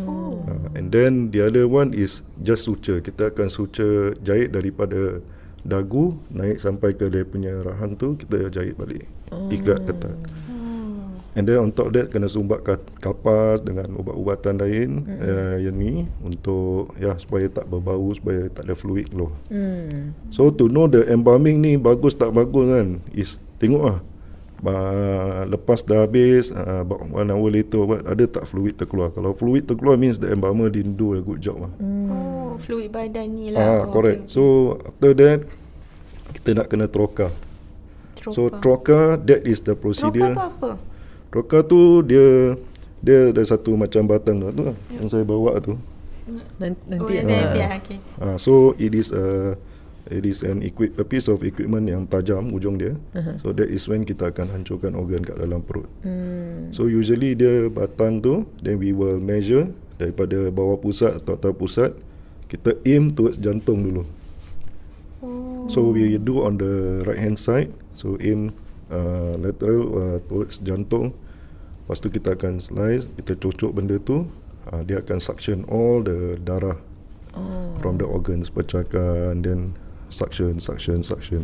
Oh. 0.00 0.40
Uh, 0.48 0.72
and 0.72 0.88
then 0.88 1.28
the 1.28 1.44
other 1.44 1.68
one 1.68 1.92
is 1.92 2.24
just 2.40 2.64
suture. 2.64 3.04
Kita 3.04 3.28
akan 3.28 3.52
suture 3.52 4.16
jahit 4.24 4.56
daripada 4.56 5.20
dagu 5.60 6.16
naik 6.32 6.56
sampai 6.56 6.96
ke 6.96 7.04
dia 7.12 7.28
punya 7.28 7.52
rahang 7.60 8.00
tu 8.00 8.16
kita 8.16 8.48
jahit 8.48 8.80
balik. 8.80 9.04
Ikat 9.52 9.92
ketat. 9.92 10.16
And 11.34 11.50
then 11.50 11.58
on 11.58 11.74
top 11.74 11.90
that 11.98 12.14
kena 12.14 12.30
sumbat 12.30 12.62
ka- 12.62 12.86
kapas 13.02 13.58
dengan 13.58 13.90
ubat-ubatan 13.98 14.54
lain 14.54 15.02
mm. 15.02 15.18
uh, 15.18 15.56
yang 15.58 15.74
ni 15.74 16.06
untuk 16.22 16.94
ya 16.94 17.18
supaya 17.18 17.50
tak 17.50 17.66
berbau 17.66 18.06
supaya 18.14 18.46
tak 18.54 18.70
ada 18.70 18.74
fluid 18.78 19.10
keluar. 19.10 19.34
Hmm. 19.50 20.14
So 20.30 20.54
to 20.54 20.70
know 20.70 20.86
the 20.86 21.02
embalming 21.10 21.58
ni 21.58 21.74
bagus 21.74 22.14
tak 22.14 22.30
bagus 22.30 22.70
kan 22.70 23.02
is 23.10 23.42
tengok 23.58 23.82
lah 23.82 23.98
uh, 24.62 25.42
lepas 25.50 25.82
dah 25.82 26.06
habis 26.06 26.54
uh, 26.54 26.86
about 26.86 27.04
one 27.10 27.28
hour 27.28 27.48
later 27.50 27.82
what, 27.84 28.06
ada 28.06 28.24
tak 28.24 28.46
fluid 28.46 28.78
terkeluar. 28.78 29.10
Kalau 29.10 29.34
fluid 29.34 29.66
terkeluar 29.66 29.98
means 29.98 30.22
the 30.22 30.30
embalmer 30.30 30.70
didn't 30.70 30.94
do 30.96 31.18
a 31.18 31.20
good 31.20 31.42
job 31.42 31.66
lah. 31.66 31.72
Oh, 31.82 32.56
fluid 32.62 32.94
badan 32.94 33.34
ni 33.34 33.50
Ah, 33.52 33.58
lah. 33.58 33.90
oh, 33.90 33.92
correct. 33.92 34.30
okay. 34.30 34.32
So 34.32 34.42
after 34.86 35.12
that 35.18 35.38
kita 36.38 36.62
nak 36.62 36.66
kena 36.70 36.86
troka. 36.86 37.28
So 38.32 38.48
troka 38.48 39.20
that 39.28 39.44
is 39.44 39.60
the 39.60 39.76
procedure. 39.76 40.32
Troka 40.32 40.48
tu 40.48 40.48
apa? 40.48 40.93
Troka 41.34 41.66
tu 41.66 42.06
dia 42.06 42.54
dia 43.02 43.34
ada 43.34 43.42
satu 43.42 43.74
macam 43.74 44.06
batang 44.06 44.38
tu, 44.38 44.48
tu 44.54 44.62
lah, 44.70 44.76
yang 44.94 45.10
saya 45.10 45.26
bawa 45.26 45.58
tu. 45.58 45.74
Nanti, 46.56 46.78
Oh, 46.78 46.88
nanti 46.94 47.12
yang 47.18 47.26
ada. 47.26 47.34
nanti 47.36 47.58
ah, 47.58 47.72
okay. 47.74 47.98
Ah, 48.22 48.36
so 48.38 48.72
it 48.78 48.94
is 48.94 49.10
a 49.10 49.58
it 50.08 50.22
is 50.24 50.46
an 50.46 50.62
equip, 50.62 50.94
a 50.94 51.04
piece 51.04 51.26
of 51.26 51.42
equipment 51.42 51.90
yang 51.90 52.06
tajam 52.06 52.54
ujung 52.54 52.78
dia. 52.78 52.94
Uh-huh. 53.18 53.36
So 53.42 53.46
that 53.50 53.66
is 53.66 53.82
when 53.90 54.06
kita 54.06 54.30
akan 54.30 54.54
hancurkan 54.54 54.94
organ 54.94 55.26
kat 55.26 55.36
dalam 55.36 55.60
perut. 55.66 55.90
Hmm. 56.06 56.70
So 56.70 56.86
usually 56.86 57.34
dia 57.34 57.66
batang 57.66 58.22
tu 58.22 58.46
then 58.62 58.78
we 58.78 58.94
will 58.94 59.18
measure 59.18 59.68
daripada 59.98 60.54
bawah 60.54 60.78
pusat 60.78 61.18
atau 61.18 61.34
atas 61.34 61.52
pusat 61.58 61.90
kita 62.46 62.78
aim 62.86 63.10
towards 63.10 63.42
jantung 63.42 63.82
dulu. 63.82 64.06
Oh. 65.18 65.66
So 65.66 65.90
we 65.90 66.14
do 66.16 66.46
on 66.46 66.62
the 66.62 67.02
right 67.04 67.18
hand 67.18 67.42
side. 67.42 67.74
So 67.98 68.16
aim 68.22 68.54
uh, 68.88 69.36
lateral 69.40 69.82
uh, 69.92 70.18
towards 70.30 70.62
jantung. 70.62 71.12
Lepas 71.84 72.00
tu 72.00 72.08
kita 72.08 72.32
akan 72.32 72.58
slice, 72.58 73.04
kita 73.14 73.36
cocok 73.36 73.70
benda 73.76 74.00
tu, 74.00 74.24
uh, 74.72 74.80
dia 74.82 75.04
akan 75.04 75.20
suction 75.20 75.68
all 75.68 76.00
the 76.00 76.40
darah 76.40 76.80
Oh. 77.34 77.74
from 77.82 77.98
the 77.98 78.06
organs, 78.06 78.46
pecahkan, 78.46 79.42
then 79.42 79.74
suction, 80.06 80.62
suction, 80.62 81.02
suction. 81.02 81.42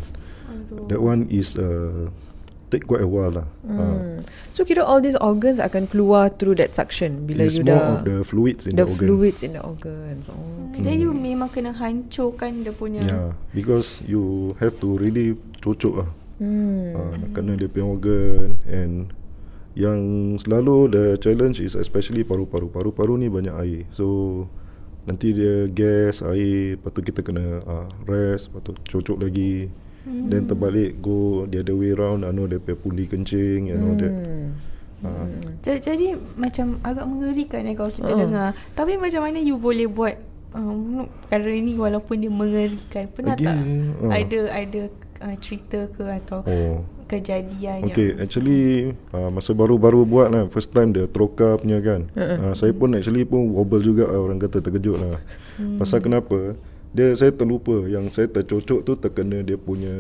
That 0.87 1.03
one 1.03 1.27
is 1.27 1.59
uh, 1.59 2.15
take 2.71 2.87
quite 2.87 3.03
a 3.03 3.11
while 3.11 3.35
lah. 3.35 3.47
Uh, 3.67 3.99
Hmm. 3.99 4.23
So 4.55 4.63
kira 4.63 4.87
all 4.87 5.03
these 5.03 5.19
organs 5.19 5.59
akan 5.59 5.91
keluar 5.91 6.31
through 6.31 6.63
that 6.63 6.79
suction 6.79 7.27
bila 7.27 7.51
it's 7.51 7.59
you 7.59 7.67
more 7.67 7.75
dah 7.75 7.99
of 7.99 8.07
the 8.07 8.19
fluids 8.23 8.71
in 8.71 8.79
the 8.79 8.87
the, 8.87 8.87
organ. 8.87 9.03
fluids 9.03 9.41
in 9.43 9.51
the 9.59 9.63
organs. 9.67 10.31
Oh, 10.31 10.39
okay. 10.71 10.87
Jadi 10.87 11.03
you 11.03 11.11
memang 11.11 11.51
kena 11.51 11.75
hancurkan 11.75 12.63
dia 12.63 12.71
punya 12.71 13.03
Yeah, 13.03 13.35
because 13.51 13.99
you 14.07 14.55
have 14.63 14.79
to 14.79 14.95
really 14.95 15.35
cocok 15.59 16.07
lah. 16.07 16.09
Hmm. 16.39 16.95
Uh, 16.95 17.13
nak 17.19 17.31
kena 17.35 17.59
dia 17.59 17.67
punya 17.67 17.87
organ 17.91 18.47
and 18.71 19.11
yang 19.73 20.01
selalu 20.37 20.91
the 20.91 21.05
challenge 21.17 21.59
is 21.59 21.75
especially 21.75 22.23
paru-paru. 22.23 22.67
Paru-paru 22.67 23.15
ni 23.17 23.31
banyak 23.31 23.55
air. 23.55 23.81
So 23.93 24.07
nanti 25.07 25.33
dia 25.33 25.67
gas 25.67 26.21
air, 26.21 26.77
lepas 26.77 26.91
tu 26.91 27.01
kita 27.01 27.23
kena 27.23 27.63
uh, 27.63 27.87
rest, 28.05 28.51
lepas 28.51 28.61
tu 28.67 28.73
cocok 28.77 29.19
lagi. 29.21 29.71
Hmm. 30.01 30.33
Then 30.33 30.49
terbalik 30.49 30.99
go 30.99 31.45
the 31.45 31.61
other 31.61 31.77
way 31.77 31.93
round, 31.93 32.25
anu 32.25 32.49
dia 32.49 32.57
punya 32.57 32.77
pundi 32.77 33.05
kencing 33.05 33.69
and 33.69 33.81
all 33.81 33.97
that. 33.97 34.13
Hmm. 34.13 34.49
Uh, 35.01 35.27
Ja- 35.61 35.81
Jadi 35.81 36.13
macam 36.37 36.77
agak 36.81 37.05
mengerikan 37.09 37.65
eh 37.65 37.73
kalau 37.73 37.89
kita 37.89 38.13
Oh. 38.13 38.21
dengar. 38.21 38.53
Tapi 38.73 38.97
macam 38.97 39.25
mana 39.25 39.41
you 39.41 39.57
boleh 39.57 39.89
buat 39.89 40.17
um, 40.53 41.05
perkara 41.25 41.53
ini 41.53 41.73
walaupun 41.77 42.21
dia 42.21 42.29
mengerikan. 42.29 43.09
Pernah 43.09 43.37
tak 43.37 43.61
Again, 43.61 43.97
oh. 43.97 44.13
ada 44.13 44.41
ada 44.51 44.83
uh, 45.21 45.37
cerita 45.41 45.89
ke 45.89 46.05
atau 46.05 46.45
oh. 46.45 46.85
Kejadian 47.11 47.91
Okay, 47.91 48.15
actually 48.15 48.95
uh, 49.11 49.29
masa 49.35 49.51
baru-baru 49.51 50.07
buat 50.07 50.31
lah, 50.31 50.47
first 50.47 50.71
time 50.71 50.95
the 50.95 51.11
troka 51.11 51.59
punya 51.59 51.83
kan. 51.83 52.07
Uh, 52.15 52.55
saya 52.55 52.71
pun 52.71 52.95
actually 52.95 53.27
pun 53.27 53.51
wobble 53.51 53.83
juga 53.83 54.07
lah, 54.07 54.23
orang 54.23 54.39
kata 54.39 54.63
terkejut 54.63 54.95
lah. 54.95 55.19
Hmm. 55.59 55.77
Pasal 55.83 55.99
kenapa? 55.99 56.55
Dia 56.91 57.15
saya 57.15 57.31
terlupa 57.31 57.87
yang 57.87 58.11
saya 58.11 58.27
tercocok 58.27 58.83
tu 58.83 58.93
terkena 58.99 59.47
dia 59.47 59.55
punya 59.55 59.95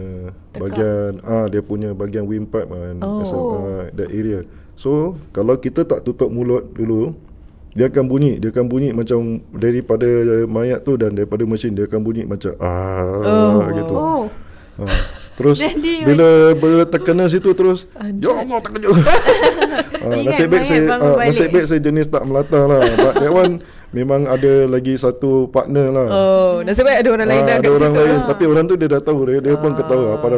Tekak. 0.50 0.58
bahagian 0.58 1.12
ah 1.22 1.46
dia 1.46 1.62
punya 1.62 1.94
bahagian 1.94 2.26
windpipe 2.26 2.66
kan. 2.66 2.96
Oh. 3.02 3.22
As 3.22 3.30
a, 3.30 3.38
uh, 3.38 3.82
that 3.94 4.10
area. 4.10 4.42
So, 4.74 5.14
kalau 5.30 5.54
kita 5.60 5.86
tak 5.86 6.02
tutup 6.02 6.32
mulut 6.32 6.72
dulu, 6.74 7.14
dia 7.78 7.86
akan 7.86 8.10
bunyi, 8.10 8.42
dia 8.42 8.50
akan 8.50 8.66
bunyi 8.66 8.90
macam 8.90 9.38
daripada 9.54 10.08
mayat 10.50 10.82
tu 10.82 10.98
dan 10.98 11.14
daripada 11.14 11.46
mesin 11.46 11.78
dia 11.78 11.86
akan 11.86 12.00
bunyi 12.02 12.26
macam 12.26 12.58
ah 12.58 13.22
Oh. 13.22 13.58
gitu. 13.70 13.94
Oh 13.94 14.24
Ha. 14.80 14.88
Terus 15.40 15.56
Jadi 15.58 16.04
bila 16.04 16.28
bila 16.52 16.84
terkena 16.84 17.24
situ 17.26 17.48
terus 17.50 17.88
Ya 18.14 18.36
Allah 18.36 18.60
terkejut. 18.60 18.92
ha, 18.92 19.14
Ingat 20.12 20.24
nasib 20.26 20.46
baik 20.48 20.62
saya 20.62 20.80
ha, 20.82 20.96
balik. 21.00 21.26
nasib 21.26 21.48
baik 21.48 21.64
saya 21.64 21.80
jenis 21.80 22.06
tak 22.06 22.22
melata 22.22 22.60
lah. 22.62 22.80
But 22.84 23.14
that 23.16 23.32
one 23.32 23.52
memang 23.90 24.24
ada 24.24 24.52
lagi 24.66 24.94
satu 24.94 25.48
partner 25.48 25.88
lah. 25.88 26.06
Oh, 26.06 26.52
nasib 26.60 26.84
baik 26.84 27.00
ada 27.00 27.08
orang 27.10 27.24
lain 27.26 27.40
Ah, 27.40 27.46
dah 27.46 27.56
ada 27.56 27.62
kat 27.62 27.72
orang 27.74 27.90
situ. 27.90 28.00
lain 28.02 28.18
tapi 28.26 28.44
orang 28.44 28.64
tu 28.64 28.74
dia 28.76 28.88
dah 28.88 29.00
tahu 29.00 29.18
dia, 29.24 29.40
dia 29.40 29.56
pun 29.56 29.72
ketawa 29.72 30.06
apa. 30.14 30.26
Ha, 30.28 30.36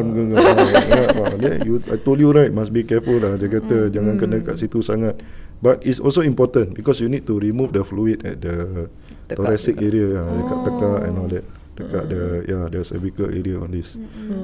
dia 1.36 1.52
you 1.62 1.74
I 1.84 1.98
told 1.98 2.18
you 2.18 2.30
right 2.30 2.50
must 2.50 2.70
be 2.70 2.82
careful 2.82 3.16
lah 3.16 3.34
dia 3.34 3.50
kata 3.50 3.76
Hmm. 3.80 3.90
jangan 3.90 4.14
kena 4.16 4.36
kat 4.40 4.56
situ 4.56 4.78
sangat. 4.80 5.18
But 5.58 5.82
it's 5.82 5.98
also 5.98 6.22
important 6.22 6.72
because 6.72 6.98
you 6.98 7.06
need 7.06 7.22
to 7.24 7.36
remove 7.36 7.70
the 7.70 7.82
fluid 7.82 8.22
at 8.22 8.38
the 8.38 8.86
Tekak, 9.24 9.36
thoracic 9.36 9.74
tekak. 9.74 9.88
area 9.88 10.08
dekat 10.36 10.58
tekak 10.60 10.98
and 11.02 11.14
all 11.16 11.26
that. 11.28 11.44
Dekat 11.72 12.04
the 12.12 12.22
yeah 12.44 12.64
the 12.68 12.84
cervical 12.84 13.32
area 13.32 13.56
on 13.56 13.72
this. 13.72 13.96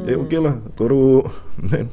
Eh 0.09 0.17
okey 0.17 0.41
lah 0.41 0.61
teruk 0.77 1.29
man. 1.69 1.93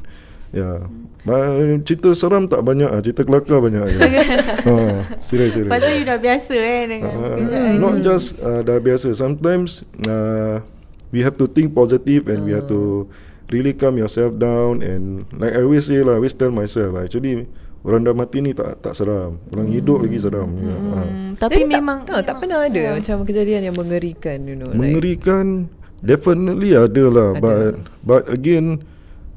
Ya. 0.56 0.88
Yeah. 1.28 1.82
cerita 1.84 2.15
seram 2.15 2.48
tak 2.48 2.63
banyak 2.63 2.88
ah, 2.88 3.04
cerita 3.04 3.28
kelakar 3.28 3.60
banyak 3.60 3.91
je. 3.91 4.00
ha, 4.67 4.76
serius 5.19 5.58
serius. 5.58 5.71
Pasal 5.74 6.00
you 6.00 6.06
dah 6.08 6.19
biasa 6.21 6.54
eh 6.56 6.82
dengan 6.88 7.12
Uh, 7.12 7.76
not 7.76 8.00
just 8.00 8.39
uh, 8.39 8.63
dah 8.63 8.80
biasa 8.80 9.12
sometimes 9.12 9.84
uh, 10.08 10.63
we 11.12 11.19
have 11.19 11.36
to 11.36 11.50
think 11.52 11.76
positive 11.76 12.32
and 12.32 12.48
we 12.48 12.56
have 12.56 12.69
to 12.71 13.10
really 13.52 13.76
calm 13.76 14.00
yourself 14.00 14.38
down 14.39 14.80
and 14.80 15.28
like 15.36 15.52
I 15.52 15.67
always 15.67 15.86
say 15.91 16.00
lah 16.00 16.15
I 16.15 16.24
always 16.24 16.38
tell 16.38 16.56
myself 16.56 16.95
actually 16.95 17.45
orang 17.86 18.02
dah 18.02 18.13
mati 18.13 18.41
ni 18.41 18.52
tak 18.52 18.82
tak 18.82 18.93
seram. 18.93 19.38
Orang 19.54 19.69
hidup 19.69 20.02
lagi 20.02 20.17
seram. 20.17 20.50
Ya. 20.58 20.74
uh, 20.74 21.06
Hmm, 21.06 21.32
tapi 21.38 21.62
Tapi 21.62 21.69
memang 21.69 22.02
tak, 22.02 22.19
tak, 22.19 22.24
tak 22.26 22.36
pernah 22.41 22.60
ada 22.65 22.84
macam 22.98 23.15
kejadian 23.24 23.62
yang 23.63 23.76
mengerikan 23.78 24.38
you 24.43 24.58
know 24.58 24.67
like 24.67 24.80
mengerikan 24.82 25.69
definitely 26.02 26.74
ada 26.74 27.04
lah. 27.08 27.30
Ada. 27.32 27.41
but 27.41 27.65
but 28.02 28.24
again 28.28 28.82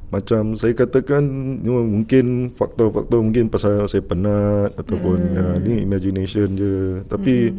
macam 0.09 0.57
saya 0.57 0.73
katakan 0.73 1.21
you 1.61 1.69
know, 1.69 1.85
mungkin 1.85 2.49
faktor-faktor 2.49 3.21
mungkin 3.21 3.45
pasal 3.47 3.85
saya 3.85 4.01
penat 4.01 4.73
ataupun 4.75 5.17
Hmm. 5.21 5.37
uh, 5.37 5.55
ni 5.61 5.85
imagination 5.85 6.49
je. 6.51 6.73
Tapi 7.05 7.53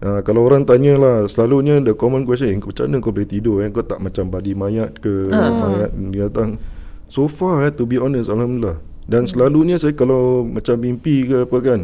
uh, 0.00 0.24
kalau 0.24 0.48
orang 0.48 0.64
tanya 0.64 0.96
lah 0.96 1.16
selalunya 1.28 1.78
the 1.78 1.92
common 1.92 2.24
question 2.24 2.48
eh, 2.48 2.56
macam 2.56 2.88
mana 2.88 2.96
kau 2.98 3.12
boleh 3.12 3.28
tidur 3.28 3.60
eh? 3.60 3.68
Kau 3.68 3.84
tak 3.84 4.00
macam 4.00 4.32
badi 4.32 4.56
mayat 4.56 4.96
ke 4.96 5.28
Ah. 5.28 5.52
mayat 5.52 5.92
datang 6.16 6.56
so 7.12 7.28
far 7.28 7.60
eh, 7.60 7.70
to 7.70 7.84
be 7.84 8.00
honest 8.00 8.32
alhamdulillah 8.32 8.80
dan 9.04 9.24
selalunya 9.24 9.76
saya 9.76 9.92
kalau 9.92 10.42
macam 10.42 10.76
mimpi 10.76 11.26
ke 11.26 11.44
apa 11.44 11.58
kan 11.58 11.80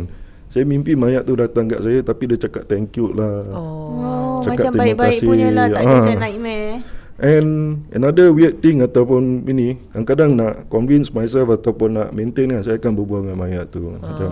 saya 0.49 0.65
mimpi 0.65 0.97
mayat 0.97 1.23
tu 1.23 1.37
datang 1.37 1.69
kat 1.69 1.83
saya 1.83 2.01
tapi 2.01 2.25
dia 2.25 2.41
cakap 2.41 2.65
thank 2.65 2.97
you 2.97 3.13
lah. 3.13 3.45
Oh, 3.53 4.41
Cakap 4.41 4.49
macam 4.49 4.73
terima 4.73 4.83
baik-baik 4.97 5.13
kasih. 5.15 5.29
punya 5.29 5.49
lah 5.51 5.67
Tak 5.69 5.77
ada 5.77 5.85
Ah. 5.85 5.97
macam 5.99 6.17
nightmare 6.19 6.73
And 7.19 7.49
another 7.91 8.31
weird 8.31 8.63
thing 8.63 8.79
ataupun 8.79 9.43
ini 9.45 9.75
kadang-kadang 9.91 10.39
nak 10.39 10.71
convince 10.71 11.11
myself 11.11 11.51
ataupun 11.51 11.99
nak 11.99 12.09
maintain 12.15 12.47
kan 12.47 12.63
saya 12.63 12.79
akan 12.79 12.95
berbual 12.95 13.27
dengan 13.27 13.37
mayat 13.37 13.67
tu. 13.69 13.91
Macam 13.93 14.29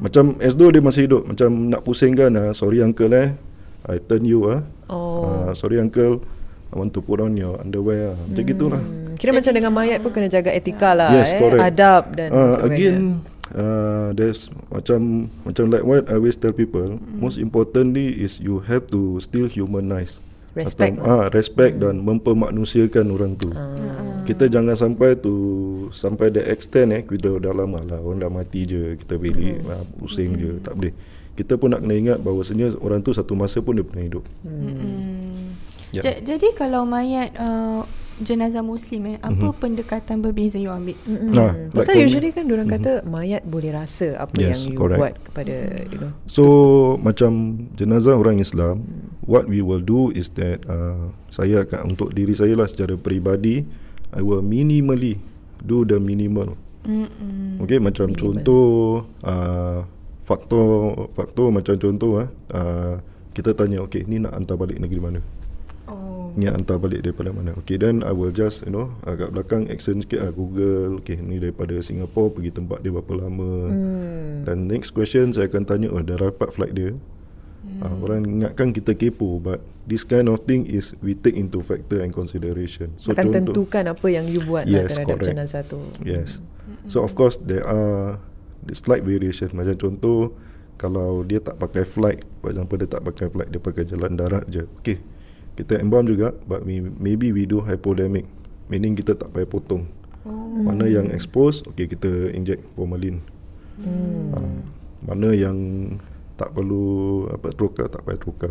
macam 0.00 0.24
as 0.40 0.56
though 0.56 0.72
dia 0.72 0.80
masih 0.80 1.04
hidup. 1.04 1.28
Macam 1.28 1.68
nak 1.68 1.84
pusingkan 1.84 2.32
ah 2.32 2.50
sorry 2.50 2.80
uncle 2.80 3.12
eh. 3.12 3.36
I 3.84 4.00
turn 4.00 4.24
you 4.24 4.48
ah. 4.48 4.64
Oh. 4.88 5.28
Ah, 5.28 5.52
sorry 5.52 5.76
uncle 5.76 6.24
I 6.68 6.74
want 6.74 6.96
to 6.96 7.04
put 7.04 7.20
on 7.20 7.36
your 7.36 7.60
underwear 7.60 8.16
ah. 8.16 8.18
macam 8.24 8.42
gitulah 8.42 8.80
Hmm, 9.22 9.30
Kira 9.30 9.38
macam 9.38 9.52
dengan 9.54 9.70
mayat 9.72 9.98
pun 9.98 10.10
kena 10.10 10.26
jaga 10.26 10.50
etika 10.50 10.90
lah 10.92 11.14
Yes, 11.14 11.30
eh. 11.30 11.38
correct. 11.38 11.62
Adab 11.64 12.02
dan 12.12 12.28
Ah, 12.28 12.58
sebagainya. 12.58 12.66
again 12.66 12.96
uh, 13.52 14.08
there's 14.12 14.40
macam 14.66 14.98
macam 15.42 15.64
like 15.68 15.84
what 15.84 16.02
I 16.04 16.16
always 16.16 16.34
tell 16.34 16.50
people 16.50 16.98
most 17.12 17.38
importantly 17.38 18.10
is 18.10 18.36
you 18.36 18.58
have 18.60 18.90
to 18.90 19.00
still 19.18 19.46
humanize 19.46 20.18
Respect 20.52 20.98
atau, 20.98 21.06
ah, 21.06 21.26
respect 21.30 21.78
dan 21.78 22.02
mempermanusiakan 22.02 23.08
orang 23.08 23.32
tu 23.34 23.48
Ah. 23.48 24.20
kita 24.22 24.48
jangan 24.48 24.74
sampai 24.74 25.14
tu 25.14 25.32
sampai 25.88 26.28
the 26.28 26.42
extent 26.44 26.90
eh 26.90 27.00
kita 27.00 27.38
dah 27.38 27.54
lama 27.54 27.78
lah 27.80 27.96
orang 27.96 28.18
dah 28.18 28.28
mati 28.28 28.64
je 28.64 28.96
kita 28.96 29.16
pilih 29.16 29.62
ah, 29.66 29.86
pusing 29.96 30.34
je 30.34 30.58
tak 30.58 30.74
boleh 30.74 30.92
kita 31.32 31.56
pun 31.56 31.70
nak 31.70 31.80
kena 31.80 31.94
ingat 31.94 32.18
bahawasanya 32.18 32.76
orang 32.76 33.00
tu 33.00 33.10
satu 33.10 33.32
masa 33.32 33.60
pun 33.60 33.72
dia 33.72 33.86
pernah 33.86 34.02
hidup 34.02 34.24
Hmm. 34.42 35.54
Ya. 35.90 36.00
Ja- 36.02 36.20
jadi 36.26 36.52
kalau 36.52 36.84
mayat 36.84 37.32
uh, 37.34 37.84
jenazah 38.20 38.60
muslim 38.60 39.06
eh 39.08 39.16
apa 39.22 39.54
pendekatan 39.56 40.20
berbeza 40.20 40.60
you 40.60 40.68
ambil? 40.68 40.98
Mm-mm. 41.08 41.32
Nah, 41.32 41.56
like 41.72 41.72
Pasal 41.72 41.96
me- 41.96 42.04
usually 42.04 42.30
kan 42.34 42.44
orang 42.50 42.68
kata 42.68 43.06
mayat 43.08 43.46
boleh 43.48 43.72
rasa 43.72 44.20
apa 44.20 44.36
Yes, 44.36 44.60
yang 44.60 44.74
you 44.74 44.76
correct. 44.76 45.00
buat 45.00 45.14
kepada 45.32 45.54
you 45.88 45.98
know. 46.02 46.12
So 46.28 46.44
macam 47.00 47.64
jenazah 47.78 48.18
orang 48.18 48.42
Islam, 48.42 48.84
what 49.24 49.48
we 49.48 49.64
will 49.64 49.80
do 49.80 50.12
is 50.12 50.28
that 50.36 50.60
uh, 50.68 51.08
saya 51.32 51.64
akan 51.64 51.96
untuk 51.96 52.12
diri 52.12 52.36
saya 52.36 52.52
lah 52.52 52.68
secara 52.68 52.98
peribadi, 53.00 53.64
I 54.12 54.20
will 54.20 54.44
minimally 54.44 55.16
do 55.62 55.88
the 55.88 55.96
minimal. 55.96 56.58
Mm-mm. 56.82 57.62
Okay, 57.62 57.78
macam 57.78 58.10
Minimal. 58.10 58.42
contoh 58.42 58.66
uh, 59.22 59.86
faktor 60.26 60.66
faktor 61.14 61.54
macam 61.54 61.78
contoh 61.78 62.18
ah, 62.18 62.28
uh, 62.50 62.94
kita 63.32 63.54
tanya, 63.56 63.80
okay, 63.80 64.04
ni 64.04 64.20
nak 64.20 64.36
hantar 64.36 64.58
balik 64.60 64.76
negeri 64.76 65.00
mana? 65.00 65.20
Ni 66.32 66.48
nak 66.48 66.64
hantar 66.64 66.80
balik 66.80 67.04
daripada 67.04 67.28
mana? 67.28 67.52
Okay, 67.60 67.76
then 67.76 68.00
I 68.00 68.12
will 68.16 68.32
just 68.32 68.64
you 68.64 68.72
know 68.72 68.96
agak 69.04 69.36
belakang 69.36 69.68
action 69.68 70.00
sikit 70.00 70.24
lah 70.24 70.32
Google. 70.32 71.04
Okay, 71.04 71.20
ni 71.20 71.36
daripada 71.36 71.76
Singapore 71.84 72.32
pergi 72.32 72.50
tempat 72.56 72.80
dia 72.80 72.90
berapa 72.92 73.28
lama? 73.28 73.68
Hmm. 73.68 74.48
Dan 74.48 74.70
next 74.70 74.96
question 74.96 75.30
saya 75.36 75.52
akan 75.52 75.62
tanya 75.68 75.88
oh 75.92 76.00
dah 76.00 76.16
dapat 76.16 76.48
flight 76.48 76.72
dia. 76.72 76.96
Hmm. 77.62 77.80
Uh, 77.84 77.96
orang 78.02 78.22
ingatkan 78.24 78.72
kita 78.72 78.96
kepo 78.96 79.38
but 79.38 79.60
this 79.84 80.02
kind 80.02 80.26
of 80.26 80.40
thing 80.48 80.64
is 80.64 80.96
we 81.04 81.12
take 81.12 81.36
into 81.36 81.60
factor 81.60 82.00
and 82.00 82.10
consideration. 82.14 82.96
So, 82.96 83.12
akan 83.12 83.30
tentukan 83.30 83.92
apa 83.92 84.06
yang 84.08 84.26
you 84.30 84.40
buat 84.42 84.66
lah 84.66 84.86
Yes, 84.86 84.96
terhadap 84.96 85.20
correct. 85.20 85.28
jenazah 85.28 85.62
tu. 85.68 85.78
Yes. 86.02 86.40
So 86.88 87.04
of 87.04 87.12
course 87.12 87.36
there 87.42 87.66
are 87.66 88.18
the 88.64 88.74
slight 88.74 89.04
variation. 89.04 89.52
Macam 89.52 89.76
contoh 89.78 90.32
kalau 90.78 91.22
dia 91.22 91.38
tak 91.38 91.60
pakai 91.60 91.86
flight, 91.86 92.26
for 92.42 92.50
example 92.50 92.74
dia 92.80 92.88
tak 92.90 93.02
pakai 93.06 93.30
flight, 93.30 93.48
dia 93.52 93.60
pakai 93.62 93.84
jalan 93.86 94.18
darat 94.18 94.44
je. 94.50 94.66
Okay. 94.82 94.98
Kita 95.62 95.78
embalm 95.78 96.10
juga 96.10 96.34
but 96.50 96.66
we, 96.66 96.82
maybe 96.98 97.30
we 97.30 97.46
do 97.46 97.62
hypodemic. 97.62 98.26
Meaning 98.66 98.98
kita 98.98 99.14
tak 99.14 99.30
payah 99.30 99.46
potong. 99.46 99.86
Oh. 100.26 100.58
Mana 100.58 100.90
yang 100.90 101.10
expose, 101.14 101.62
okay 101.70 101.86
kita 101.86 102.34
inject 102.34 102.66
formalin. 102.74 103.22
Hmm. 103.78 104.34
Uh, 104.34 104.58
mana 105.06 105.30
yang 105.30 105.58
tak 106.34 106.50
perlu 106.54 107.26
apa 107.30 107.54
troka 107.54 107.86
tak 107.86 108.02
payah 108.02 108.18
troka. 108.18 108.50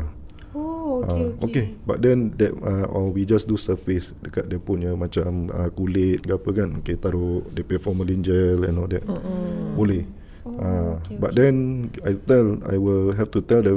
Oh, 0.51 0.99
okay, 0.99 1.15
okay. 1.15 1.43
okay. 1.47 1.65
But 1.87 2.03
then 2.03 2.35
that 2.35 2.51
uh, 2.59 2.87
or 2.91 3.15
we 3.15 3.23
just 3.23 3.47
do 3.47 3.55
surface 3.55 4.11
dekat 4.19 4.51
dia 4.51 4.59
punya 4.59 4.91
macam 4.95 5.47
uh, 5.47 5.71
kulit 5.71 6.27
ke 6.27 6.35
apa 6.35 6.49
kan. 6.51 6.83
Okay 6.83 6.99
taruh 6.99 7.43
dia 7.55 7.63
punya 7.63 7.79
formalin 7.79 8.19
gel 8.19 8.67
and 8.67 8.75
all 8.75 8.91
that. 8.91 9.03
Mm-mm. 9.07 9.75
Boleh. 9.79 10.03
Oh, 10.41 10.57
Ah, 10.57 10.97
okay, 10.97 11.21
but 11.21 11.37
then 11.37 11.85
I 12.01 12.17
tell 12.17 12.57
I 12.65 12.81
will 12.81 13.13
have 13.13 13.29
to 13.37 13.45
tell 13.45 13.61
the 13.61 13.71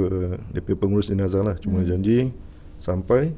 the 0.49 0.61
pengurus 0.65 1.13
jenazah 1.13 1.45
lah 1.45 1.55
cuma 1.61 1.85
Hmm. 1.85 1.93
janji 1.93 2.33
sampai 2.85 3.33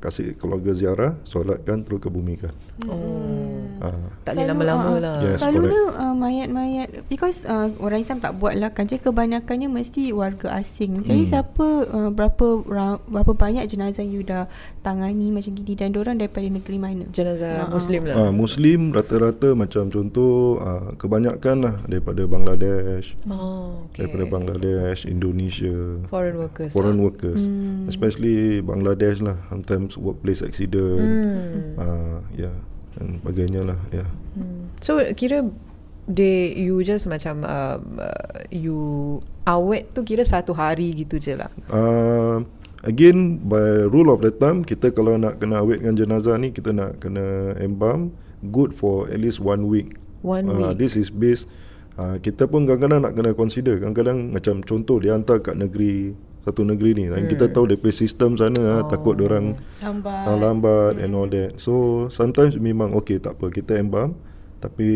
kasih 0.00 0.34
keluarga 0.34 0.72
ziarah 0.72 1.12
solatkan 1.22 1.84
terus 1.84 2.00
kebumikan. 2.00 2.50
Oh. 2.84 3.60
Ah. 3.78 3.96
Tak 4.22 4.36
boleh 4.36 4.44
Selalu, 4.44 4.50
lama-lama 4.50 4.84
ah, 4.86 4.96
lah. 4.98 5.16
Yes, 5.22 5.36
Selalunya 5.38 5.82
uh, 5.90 6.14
mayat-mayat 6.14 6.88
because 7.06 7.44
uh, 7.44 7.72
orang 7.78 8.00
Islam 8.00 8.18
tak 8.18 8.36
buat 8.36 8.52
lah 8.52 8.68
kan. 8.70 8.84
Jadi 8.84 9.00
kebanyakannya 9.02 9.68
mesti 9.68 10.10
warga 10.10 10.52
asing. 10.54 11.00
Jadi 11.00 11.20
Hmm. 11.20 11.30
siapa 11.30 11.66
uh, 11.86 12.10
berapa 12.10 12.46
ra- 12.66 13.00
berapa 13.02 13.32
banyak 13.32 13.64
jenazah 13.66 14.02
you 14.02 14.20
dah 14.20 14.48
tangani 14.78 15.28
macam 15.28 15.52
gini 15.54 15.72
dan 15.74 15.92
orang 15.94 16.16
daripada 16.16 16.44
negeri 16.44 16.76
mana? 16.76 17.04
Jenazah 17.10 17.50
Ah, 17.58 17.68
Muslim 17.68 18.00
lah. 18.04 18.14
Ah, 18.18 18.30
Muslim 18.30 18.80
rata-rata 18.90 19.52
macam 19.54 19.88
contoh 19.88 20.56
ah, 20.58 20.92
kebanyakan 20.94 21.56
lah 21.58 21.74
daripada 21.84 22.22
Bangladesh, 22.24 23.16
Oh, 23.26 23.84
okay. 23.86 24.04
daripada 24.04 24.24
Bangladesh, 24.26 25.04
Indonesia, 25.04 26.04
Foreign 26.06 26.36
workers. 26.36 26.72
foreign 26.72 26.96
lah. 26.96 27.04
workers, 27.06 27.42
Hmm. 27.42 27.84
especially 27.86 28.60
Bangladesh 28.60 29.20
lah. 29.20 29.40
Sometimes 29.48 29.89
workplace 29.96 30.44
accident, 30.44 31.02
Hmm. 31.74 32.22
ya 32.36 32.50
yeah, 32.50 32.56
dan 32.94 33.18
sebagainya 33.22 33.62
lah. 33.64 33.78
Ya. 33.90 34.02
Yeah. 34.04 34.08
Hmm. 34.36 34.62
So 34.78 35.00
kira 35.14 35.48
they 36.10 36.54
you 36.54 36.82
just 36.82 37.06
macam 37.06 37.46
uh, 37.46 37.78
uh, 37.98 38.30
you 38.50 38.78
awet 39.46 39.94
tu 39.94 40.02
kira 40.02 40.26
satu 40.26 40.54
hari 40.54 40.94
gitu 40.94 41.18
je 41.18 41.38
lah. 41.38 41.50
Uh, 41.70 42.42
again 42.82 43.38
by 43.46 43.86
rule 43.86 44.10
of 44.10 44.24
the 44.24 44.32
thumb 44.32 44.66
kita 44.66 44.90
kalau 44.90 45.14
nak 45.14 45.38
kena 45.38 45.62
awetkan 45.62 45.94
jenazah 45.94 46.34
ni 46.40 46.50
kita 46.50 46.74
nak 46.74 46.98
kena 46.98 47.54
embalm 47.60 48.10
good 48.50 48.72
for 48.74 49.06
at 49.10 49.20
least 49.20 49.38
one 49.38 49.68
week. 49.70 49.96
One 50.24 50.48
Ah, 50.48 50.72
week. 50.74 50.82
This 50.82 50.96
is 50.96 51.08
based 51.12 51.46
uh, 51.96 52.16
kita 52.18 52.48
pun 52.48 52.64
kadang-kadang 52.64 53.04
nak 53.04 53.14
kena 53.16 53.30
consider 53.36 53.76
kadang-kadang 53.78 54.32
macam 54.32 54.64
contoh 54.64 54.98
dia 55.00 55.12
hantar 55.16 55.40
kat 55.44 55.56
negeri 55.56 56.16
satu 56.40 56.64
negeri 56.64 56.96
ni 56.96 57.04
dan 57.12 57.28
kita 57.28 57.52
tahu 57.52 57.68
DP 57.68 57.92
sistem 57.92 58.32
sana 58.34 58.84
oh. 58.84 58.88
takut 58.88 59.16
orang 59.20 59.60
Lambat. 59.84 60.24
uh, 60.24 60.36
lambat 60.40 60.94
and 61.00 61.12
all 61.12 61.28
that. 61.28 61.60
So 61.60 62.06
sometimes 62.08 62.56
memang 62.56 62.96
okay 62.96 63.20
tak 63.20 63.36
apa 63.36 63.52
kita 63.52 63.76
embalm 63.76 64.16
tapi 64.60 64.88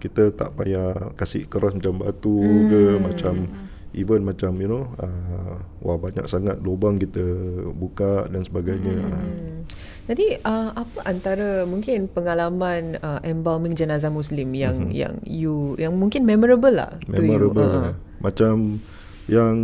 kita 0.00 0.32
tak 0.32 0.56
payah 0.56 1.12
kasih 1.16 1.44
keras 1.48 1.76
macam 1.76 2.00
batu 2.00 2.32
hmm. 2.32 2.68
ke 2.68 2.82
macam 3.00 3.34
even 3.92 4.24
macam 4.24 4.56
you 4.56 4.68
know 4.68 4.88
uh, 5.00 5.60
wah 5.84 6.00
banyak 6.00 6.24
sangat 6.24 6.56
lubang 6.64 6.96
kita 6.96 7.24
buka 7.76 8.28
dan 8.28 8.44
sebagainya. 8.44 8.96
Hmm. 9.00 9.12
Hmm. 9.12 9.62
Jadi 10.02 10.34
uh, 10.42 10.70
apa 10.74 10.98
antara 11.06 11.62
mungkin 11.62 12.10
pengalaman 12.10 12.98
uh, 12.98 13.22
embalming 13.22 13.78
jenazah 13.78 14.10
Muslim 14.10 14.50
yang 14.50 14.90
mm-hmm. 14.90 14.98
yang 14.98 15.14
you 15.22 15.78
yang 15.78 15.94
mungkin 15.94 16.26
memorable 16.26 16.74
lah 16.74 16.90
Memorable. 17.06 17.62
to 17.62 17.62
you. 17.62 17.86
Uh. 17.86 17.92
Macam 18.18 18.54
yang 19.32 19.56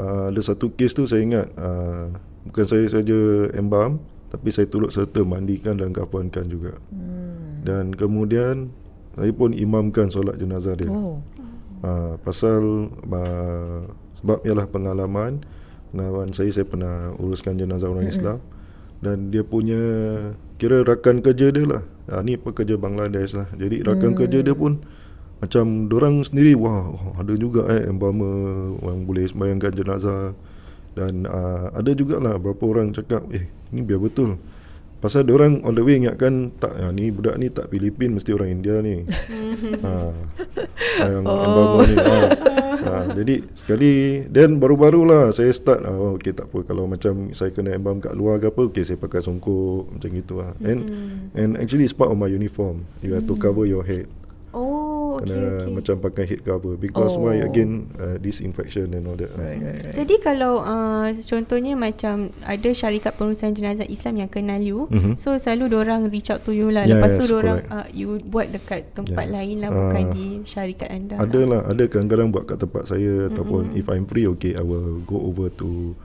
uh, 0.00 0.32
ada 0.32 0.40
satu 0.40 0.72
kes 0.72 0.96
tu 0.96 1.04
saya 1.04 1.20
ingat 1.20 1.46
uh, 1.60 2.08
bukan 2.48 2.64
saya 2.64 2.88
saja 2.88 3.52
embalm 3.52 4.00
tapi 4.28 4.48
saya 4.52 4.68
turut 4.68 4.92
serta 4.92 5.24
mandikan 5.24 5.76
dan 5.76 5.92
kafankan 5.92 6.48
juga. 6.48 6.76
Hmm. 6.92 7.64
Dan 7.64 7.92
kemudian 7.96 8.72
saya 9.16 9.32
pun 9.34 9.50
imamkan 9.56 10.08
solat 10.12 10.36
jenazah 10.40 10.76
dia. 10.76 10.88
Oh. 10.88 11.20
Uh, 11.78 12.14
pasal 12.22 12.90
uh, 12.90 13.86
sebab 14.18 14.42
ialah 14.42 14.66
pengalaman 14.66 15.46
pengalaman 15.94 16.34
saya 16.34 16.50
saya 16.50 16.66
pernah 16.66 17.14
uruskan 17.22 17.54
jenazah 17.54 17.86
orang 17.86 18.10
mm-hmm. 18.10 18.18
Islam 18.18 18.38
dan 18.98 19.30
dia 19.30 19.46
punya 19.46 19.78
kira 20.58 20.82
rakan 20.82 21.22
kerja 21.22 21.54
dia 21.54 21.64
lah. 21.64 21.82
Uh, 22.08 22.20
ni 22.24 22.34
pekerja 22.34 22.74
Bangladesh 22.76 23.36
lah. 23.36 23.48
Jadi 23.54 23.84
rakan 23.86 24.12
mm. 24.12 24.18
kerja 24.18 24.38
dia 24.42 24.54
pun 24.58 24.82
macam 25.38 25.86
orang 25.94 26.26
sendiri 26.26 26.58
wah 26.58 26.90
oh, 26.90 27.14
ada 27.14 27.30
juga 27.38 27.70
eh 27.70 27.86
embalmer 27.86 28.74
yang 28.82 29.06
boleh 29.06 29.24
sembahyangkan 29.30 29.72
jenazah. 29.74 30.34
Dan 30.98 31.30
uh, 31.30 31.70
ada 31.78 31.94
jugalah 31.94 32.42
beberapa 32.42 32.74
orang 32.74 32.90
cakap 32.90 33.22
eh 33.30 33.46
ni 33.70 33.86
biar 33.86 34.02
betul. 34.02 34.34
Pasal 34.98 35.30
orang 35.30 35.62
on 35.62 35.78
the 35.78 35.82
way 35.86 35.94
ingatkan 35.94 36.50
tak 36.58 36.74
ah, 36.74 36.90
ni 36.90 37.14
budak 37.14 37.38
ni 37.38 37.54
tak 37.54 37.70
Filipin 37.70 38.18
mesti 38.18 38.34
orang 38.34 38.50
India 38.50 38.82
ni. 38.82 39.06
Ha, 39.78 40.10
yang 41.06 41.22
oh. 41.22 41.38
embalmer 41.38 41.86
ni 41.86 41.96
ha. 42.02 42.18
ha, 42.82 42.92
jadi 43.14 43.46
sekali 43.54 44.26
dan 44.26 44.58
baru-barulah 44.58 45.30
saya 45.30 45.54
start 45.54 45.86
oh, 45.86 46.18
okay 46.18 46.34
tak 46.34 46.50
apa. 46.50 46.66
Kalau 46.66 46.90
macam 46.90 47.30
saya 47.30 47.54
kena 47.54 47.78
embalm 47.78 48.02
kat 48.02 48.18
luar 48.18 48.42
ke 48.42 48.50
apa 48.50 48.74
okay 48.74 48.82
saya 48.82 48.98
pakai 48.98 49.22
songkok 49.22 49.86
macam 49.86 50.10
gitu 50.10 50.42
lah 50.42 50.50
and 50.66 50.82
Mm-hmm. 50.82 51.38
and 51.38 51.50
actually 51.62 51.86
it's 51.86 51.94
part 51.94 52.10
of 52.10 52.18
my 52.18 52.26
uniform. 52.26 52.82
You 52.98 53.14
have 53.14 53.30
to 53.30 53.38
cover 53.38 53.70
your 53.70 53.86
head 53.86 54.10
Oh, 55.18 55.26
okay, 55.26 55.34
kena 55.34 55.48
okay. 55.58 55.72
macam 55.74 55.94
pakai 55.98 56.24
head 56.24 56.40
cover 56.46 56.74
because 56.74 57.18
Oh. 57.18 57.26
why 57.26 57.42
again 57.42 57.90
uh, 57.98 58.14
disinfection 58.16 58.94
and 58.94 59.04
all 59.04 59.18
that 59.18 59.34
Right, 59.34 59.58
right, 59.58 59.82
right. 59.82 59.94
Jadi 59.94 60.14
kalau 60.22 60.62
uh, 60.62 61.10
contohnya 61.18 61.74
macam 61.74 62.30
ada 62.42 62.68
syarikat 62.70 63.18
pengurusan 63.18 63.52
jenazah 63.52 63.84
Islam 63.84 64.22
yang 64.22 64.30
kenal 64.30 64.62
you, 64.62 64.86
Mhm. 64.88 65.18
so 65.18 65.34
selalu 65.34 65.74
orang 65.74 66.06
reach 66.06 66.30
out 66.30 66.46
to 66.46 66.54
you 66.54 66.70
lah. 66.70 66.86
Yes, 66.86 66.94
Lepas 66.94 67.18
tu 67.18 67.34
orang 67.34 67.66
uh, 67.66 67.86
you 67.90 68.22
buat 68.22 68.48
dekat 68.48 68.94
tempat 68.94 69.26
Yes. 69.26 69.34
lain 69.34 69.56
lah 69.58 69.70
bukan 69.70 70.02
Ah. 70.06 70.12
di 70.14 70.26
syarikat 70.46 70.88
anda. 70.88 71.14
Ada 71.18 71.40
lah. 71.42 71.46
lah 71.48 71.60
Ada 71.74 71.82
kadang-kadang 71.90 72.28
buat 72.30 72.44
kat 72.46 72.58
tempat 72.60 72.82
saya 72.86 73.26
mm-hmm. 73.26 73.30
Ataupun 73.34 73.62
if 73.74 73.86
I'm 73.88 74.06
free 74.06 74.28
Okay 74.28 74.54
I 74.54 74.62
will 74.62 75.02
go 75.02 75.18
over 75.18 75.50
to 75.58 75.98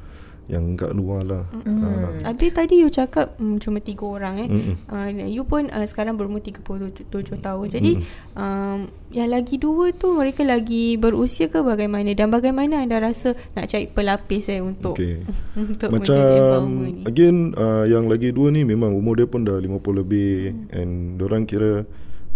Yang 0.52 0.64
kat 0.76 0.92
luar 0.92 1.24
lah 1.24 1.44
mm-hmm. 1.56 1.80
uh, 1.88 2.10
Habis 2.28 2.52
tadi 2.52 2.84
you 2.84 2.92
cakap 2.92 3.40
mm, 3.40 3.64
cuma 3.64 3.80
tiga 3.80 4.04
orang 4.04 4.36
eh. 4.44 4.50
Mm-mm. 4.52 4.76
Uh, 4.92 5.08
you 5.32 5.48
pun 5.48 5.72
uh, 5.72 5.88
sekarang 5.88 6.20
berumur 6.20 6.44
37 6.44 7.08
tahun. 7.40 7.66
Jadi 7.72 8.04
um, 8.36 8.92
yang 9.16 9.30
lagi 9.32 9.56
dua 9.56 9.96
tu 9.96 10.12
mereka 10.12 10.44
lagi 10.44 11.00
berusia 11.00 11.48
ke 11.48 11.64
bagaimana 11.64 12.12
dan 12.12 12.28
bagaimana 12.28 12.84
anda 12.84 13.00
rasa 13.00 13.40
nak 13.56 13.72
cari 13.72 13.88
pelapis 13.88 14.52
eh 14.52 14.60
untuk 14.60 14.98
Okay 15.00 15.22
untuk 15.60 15.90
Macam 15.94 16.66
ni. 16.82 17.08
Again 17.08 17.56
uh, 17.56 17.86
Yang 17.88 18.06
lagi 18.10 18.30
dua 18.34 18.50
ni 18.50 18.66
Memang 18.66 18.92
umur 18.98 19.16
dia 19.16 19.30
pun 19.30 19.46
dah 19.46 19.58
50 19.62 20.02
lebih 20.02 20.52
mm. 20.52 20.76
And 20.76 21.22
orang 21.22 21.46
kira 21.48 21.86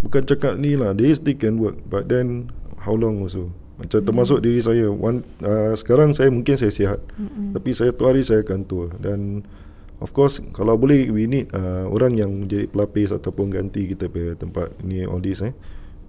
Bukan 0.05 0.23
cakap 0.29 0.61
ni 0.61 0.77
lah 0.77 0.93
They 0.93 1.11
still 1.17 1.35
can 1.35 1.57
work 1.57 1.81
But 1.89 2.07
then 2.07 2.53
How 2.77 2.93
long 2.93 3.25
also 3.25 3.66
Macam 3.77 4.01
termasuk 4.01 4.41
diri 4.41 4.57
saya 4.57 4.89
one, 4.89 5.21
uh, 5.45 5.73
Sekarang 5.77 6.09
saya 6.17 6.33
mungkin 6.33 6.57
saya 6.57 6.73
sihat 6.73 6.99
Mm-mm. 7.13 7.53
Tapi 7.53 7.69
saya 7.77 7.93
tu 7.93 8.09
hari 8.09 8.25
saya 8.25 8.41
akan 8.41 8.65
tua 8.65 8.89
Dan 8.97 9.45
Of 10.01 10.13
course 10.17 10.41
Kalau 10.53 10.77
boleh 10.77 11.13
We 11.13 11.29
need 11.29 11.53
uh, 11.53 11.85
Orang 11.89 12.17
yang 12.17 12.49
jadi 12.49 12.65
pelapis 12.65 13.13
Ataupun 13.13 13.53
ganti 13.53 13.85
kita 13.85 14.09
punya 14.09 14.33
tempat 14.33 14.73
Ni 14.81 15.05
all 15.05 15.21
this 15.21 15.45
eh 15.45 15.53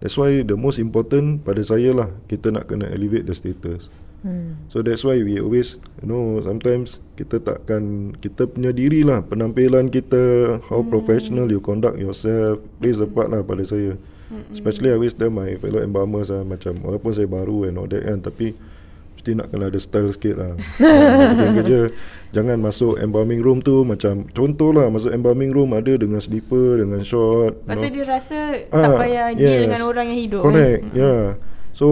That's 0.00 0.16
why 0.16 0.40
the 0.44 0.56
most 0.56 0.80
important 0.80 1.44
Pada 1.44 1.60
saya 1.60 1.92
lah 1.92 2.08
Kita 2.24 2.48
nak 2.48 2.72
kena 2.72 2.88
elevate 2.88 3.28
the 3.28 3.36
status 3.36 3.92
Hmm. 4.18 4.58
So 4.66 4.82
that's 4.82 5.06
why 5.06 5.22
we 5.22 5.38
always 5.38 5.78
You 6.02 6.10
know 6.10 6.42
Sometimes 6.42 6.98
Kita 7.14 7.38
takkan 7.38 8.10
Kita 8.18 8.50
punya 8.50 8.74
diri 8.74 9.06
lah 9.06 9.22
Penampilan 9.22 9.94
kita 9.94 10.18
How 10.66 10.82
Hmm. 10.82 10.90
professional 10.90 11.46
you 11.46 11.62
conduct 11.62 12.02
yourself 12.02 12.58
Plays 12.82 12.98
a 12.98 13.06
part 13.06 13.30
lah 13.30 13.46
pada 13.46 13.62
saya 13.62 13.94
Hmm. 14.28 14.44
Especially 14.52 14.92
I 14.92 14.94
always 14.94 15.12
tell 15.12 15.32
my 15.32 15.56
fellow 15.56 15.80
embalmers 15.80 16.28
lah 16.28 16.44
Macam 16.44 16.84
Walaupun 16.84 17.16
saya 17.16 17.24
baru 17.24 17.64
and 17.64 17.76
all 17.76 17.88
that 17.88 18.04
kan 18.04 18.20
Tapi 18.20 18.52
Mesti 19.16 19.30
nak 19.32 19.48
kena 19.48 19.72
ada 19.72 19.80
style 19.80 20.12
sikit 20.12 20.36
lah 20.36 20.52
Ah, 20.84 21.56
Kerja 21.56 21.88
Jangan 22.30 22.60
masuk 22.60 23.00
embalming 23.00 23.40
room 23.40 23.58
tu 23.58 23.82
Macam 23.82 24.28
Contoh 24.28 24.70
lah 24.70 24.92
Masuk 24.92 25.10
embalming 25.10 25.48
room 25.48 25.72
Ada 25.72 25.96
dengan 25.96 26.20
slipper 26.20 26.84
Dengan 26.84 27.00
short 27.02 27.56
you 27.56 27.66
Pasal 27.66 27.88
know. 27.88 27.94
dia 27.96 28.04
rasa 28.04 28.38
tak 28.68 28.84
Ah, 28.84 29.00
payah 29.00 29.26
deal 29.32 29.64
dengan 29.64 29.80
orang 29.82 30.06
yang 30.12 30.20
hidup 30.20 30.40
Correct 30.44 30.80
kan. 30.84 30.92
Ya 30.92 31.00
yeah. 31.00 31.24
So 31.72 31.86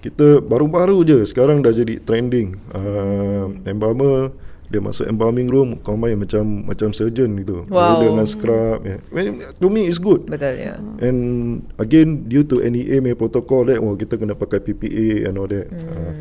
Kita 0.00 0.40
baru-baru 0.40 1.04
je 1.04 1.18
Sekarang 1.28 1.60
dah 1.60 1.70
jadi 1.70 2.00
trending 2.00 2.56
uh, 2.72 3.52
Embalmer 3.62 4.32
Dia 4.66 4.78
masuk 4.78 5.04
embalming 5.04 5.46
room 5.46 5.78
Kau 5.78 5.94
main 5.94 6.14
macam 6.14 6.42
Macam 6.62 6.90
surgeon 6.90 7.38
gitu 7.38 7.62
Wow. 7.66 7.98
Dia 7.98 8.08
dengan 8.08 8.26
scrub 8.26 8.80
yeah. 8.82 8.98
Well, 9.08 9.26
To 9.56 9.66
me 9.66 9.86
it's 9.86 9.96
good 9.96 10.26
Betul 10.26 10.54
ya. 10.56 10.74
And 10.98 11.18
Again 11.76 12.26
Due 12.26 12.42
to 12.44 12.60
NEA 12.60 12.98
punya 12.98 13.14
protocol 13.14 13.66
that 13.66 13.78
Wah 13.78 13.94
kita 13.94 14.14
kena 14.14 14.32
pakai 14.32 14.58
PPA 14.58 15.26
And 15.26 15.36
all 15.36 15.46
that 15.46 15.66
Hmm. 15.66 15.86
uh, 15.88 16.12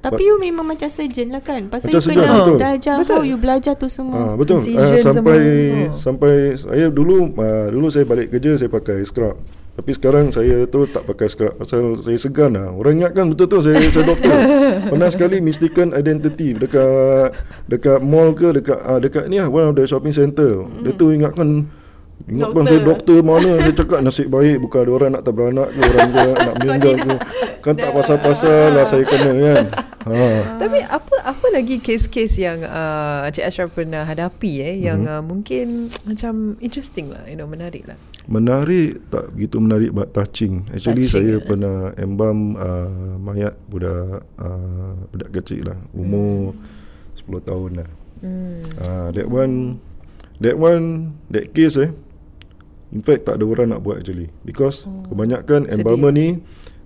Tapi 0.00 0.20
you 0.22 0.36
memang 0.36 0.66
macam 0.66 0.86
surgeon 0.86 1.32
lah 1.32 1.40
kan 1.40 1.64
Pasal 1.66 1.88
Macam 1.88 1.96
you 1.96 2.02
surgeon, 2.02 2.20
kena 2.20 2.36
betul. 2.38 2.56
belajar 2.56 2.94
Betul. 3.00 3.16
How 3.16 3.24
you 3.24 3.36
belajar 3.36 3.72
tu 3.74 3.86
semua 3.86 4.16
Ah 4.16 4.34
betul. 4.34 4.60
Uh, 4.60 5.00
sampai 5.00 5.00
semua. 5.00 5.34
Oh. 5.34 5.96
sampai 5.96 6.32
saya 6.54 6.86
dulu 6.88 7.32
uh, 7.32 7.66
dulu 7.68 7.86
saya 7.88 8.04
balik 8.04 8.28
kerja 8.30 8.56
saya 8.56 8.68
pakai 8.68 9.00
scrub. 9.02 9.36
Tapi 9.74 9.90
sekarang 9.90 10.30
saya 10.30 10.62
terus 10.64 10.86
tak 10.88 11.02
pakai 11.02 11.26
scrub 11.26 11.54
pasal 11.54 11.98
saya 11.98 12.14
segan 12.14 12.54
lah. 12.54 12.70
Orang 12.70 12.94
ingatkan 12.96 13.26
betul 13.26 13.46
tu 13.48 13.58
saya 13.58 13.82
saya 13.84 14.06
doktor. 14.06 14.30
Pernah 14.94 15.08
sekali 15.08 15.38
mistaken 15.38 15.90
identity 15.90 16.54
dekat 16.54 17.34
dekat 17.66 17.98
mall 17.98 18.30
ke 18.32 18.54
dekat 18.54 18.78
uh, 18.78 18.98
dekat 18.98 19.26
ni 19.26 19.36
lah 19.36 19.50
one 19.50 19.66
of 19.66 19.74
the 19.74 19.82
shopping 19.82 20.14
center. 20.14 20.62
Dia 20.80 20.92
tu 20.92 21.10
ingatkan 21.10 21.66
Ingatkan 22.24 22.54
Doktor. 22.56 22.70
saya 22.70 22.80
doktor 22.80 23.18
mana 23.20 23.50
Saya 23.58 23.74
cakap 23.74 23.98
nasib 24.00 24.30
baik 24.30 24.62
Bukan 24.62 24.86
ada 24.86 24.92
orang 24.94 25.10
nak 25.12 25.22
terberanak 25.26 25.68
ke 25.68 25.80
Orang 25.82 26.08
dia 26.08 26.28
nak 26.30 26.54
meninggal 26.62 26.94
ke 26.94 27.12
Kan 27.58 27.74
tak 27.74 27.90
pasal-pasal 27.90 28.70
lah 28.70 28.84
Saya 28.86 29.02
kena 29.02 29.30
kan 29.34 29.64
ha. 30.08 30.22
Tapi 30.56 30.78
apa 30.86 31.14
apa 31.26 31.46
lagi 31.50 31.82
kes-kes 31.82 32.38
yang 32.38 32.62
uh, 32.62 33.26
Cik 33.28 33.44
Ashraf 33.44 33.74
pernah 33.74 34.06
hadapi 34.06 34.52
eh 34.62 34.76
yang 34.78 35.02
Mhm. 35.02 35.10
uh, 35.10 35.22
mungkin 35.26 35.66
macam 36.06 36.54
interesting 36.60 37.10
lah, 37.10 37.26
you 37.26 37.34
know, 37.34 37.50
menarik 37.50 37.82
lah. 37.82 37.98
Menarik 38.24 39.04
tak 39.12 39.36
begitu 39.36 39.60
menarik 39.60 39.90
but 39.92 40.08
touching. 40.16 40.64
Actually 40.72 41.04
Touching, 41.04 41.12
saya 41.12 41.34
eh? 41.36 41.44
pernah 41.44 41.92
embam 42.00 42.56
uh, 42.56 43.20
mayat 43.20 43.52
budak 43.68 44.24
uh, 44.40 44.96
budak 45.12 45.30
kecil 45.40 45.68
lah 45.68 45.78
umur 45.92 46.56
hmm. 46.56 47.42
10 47.44 47.48
tahun 47.48 47.70
lah. 47.84 47.90
Hmm. 48.24 48.60
Uh, 48.80 49.08
that 49.12 49.28
one 49.28 49.54
that 50.40 50.56
one 50.56 51.14
that 51.28 51.52
case 51.52 51.76
eh 51.76 51.92
in 52.94 53.02
fact 53.04 53.28
tak 53.28 53.36
ada 53.36 53.44
orang 53.44 53.76
nak 53.76 53.84
buat 53.84 54.00
actually 54.00 54.32
because 54.46 54.88
oh. 54.88 55.04
kebanyakan 55.10 55.68
embalmer 55.68 56.14
ni 56.14 56.40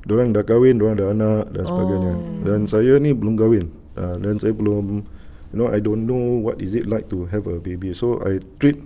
orang 0.09 0.33
dah 0.33 0.40
kahwin, 0.40 0.81
orang 0.81 0.96
dah 0.96 1.12
anak 1.12 1.53
dan 1.53 1.64
sebagainya. 1.68 2.14
Oh. 2.16 2.42
Dan 2.48 2.61
saya 2.64 2.96
ni 2.96 3.12
belum 3.12 3.37
kahwin. 3.37 3.68
Uh, 3.98 4.16
dan 4.22 4.40
saya 4.40 4.57
belum 4.57 5.05
you 5.53 5.57
know 5.59 5.68
I 5.68 5.85
don't 5.85 6.09
know 6.09 6.40
what 6.40 6.62
is 6.64 6.72
it 6.72 6.88
like 6.88 7.12
to 7.12 7.29
have 7.29 7.44
a 7.44 7.61
baby. 7.61 7.92
So 7.92 8.16
I 8.24 8.40
treat 8.57 8.81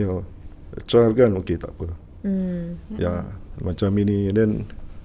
you 0.00 0.06
know 0.08 0.20
child 0.84 1.16
kan 1.16 1.32
okay 1.40 1.56
tak 1.56 1.72
apa. 1.78 1.88
Hmm. 2.26 2.76
Ya, 2.98 3.24
macam 3.62 3.94
ini 3.96 4.28
and 4.28 4.36
then 4.36 4.50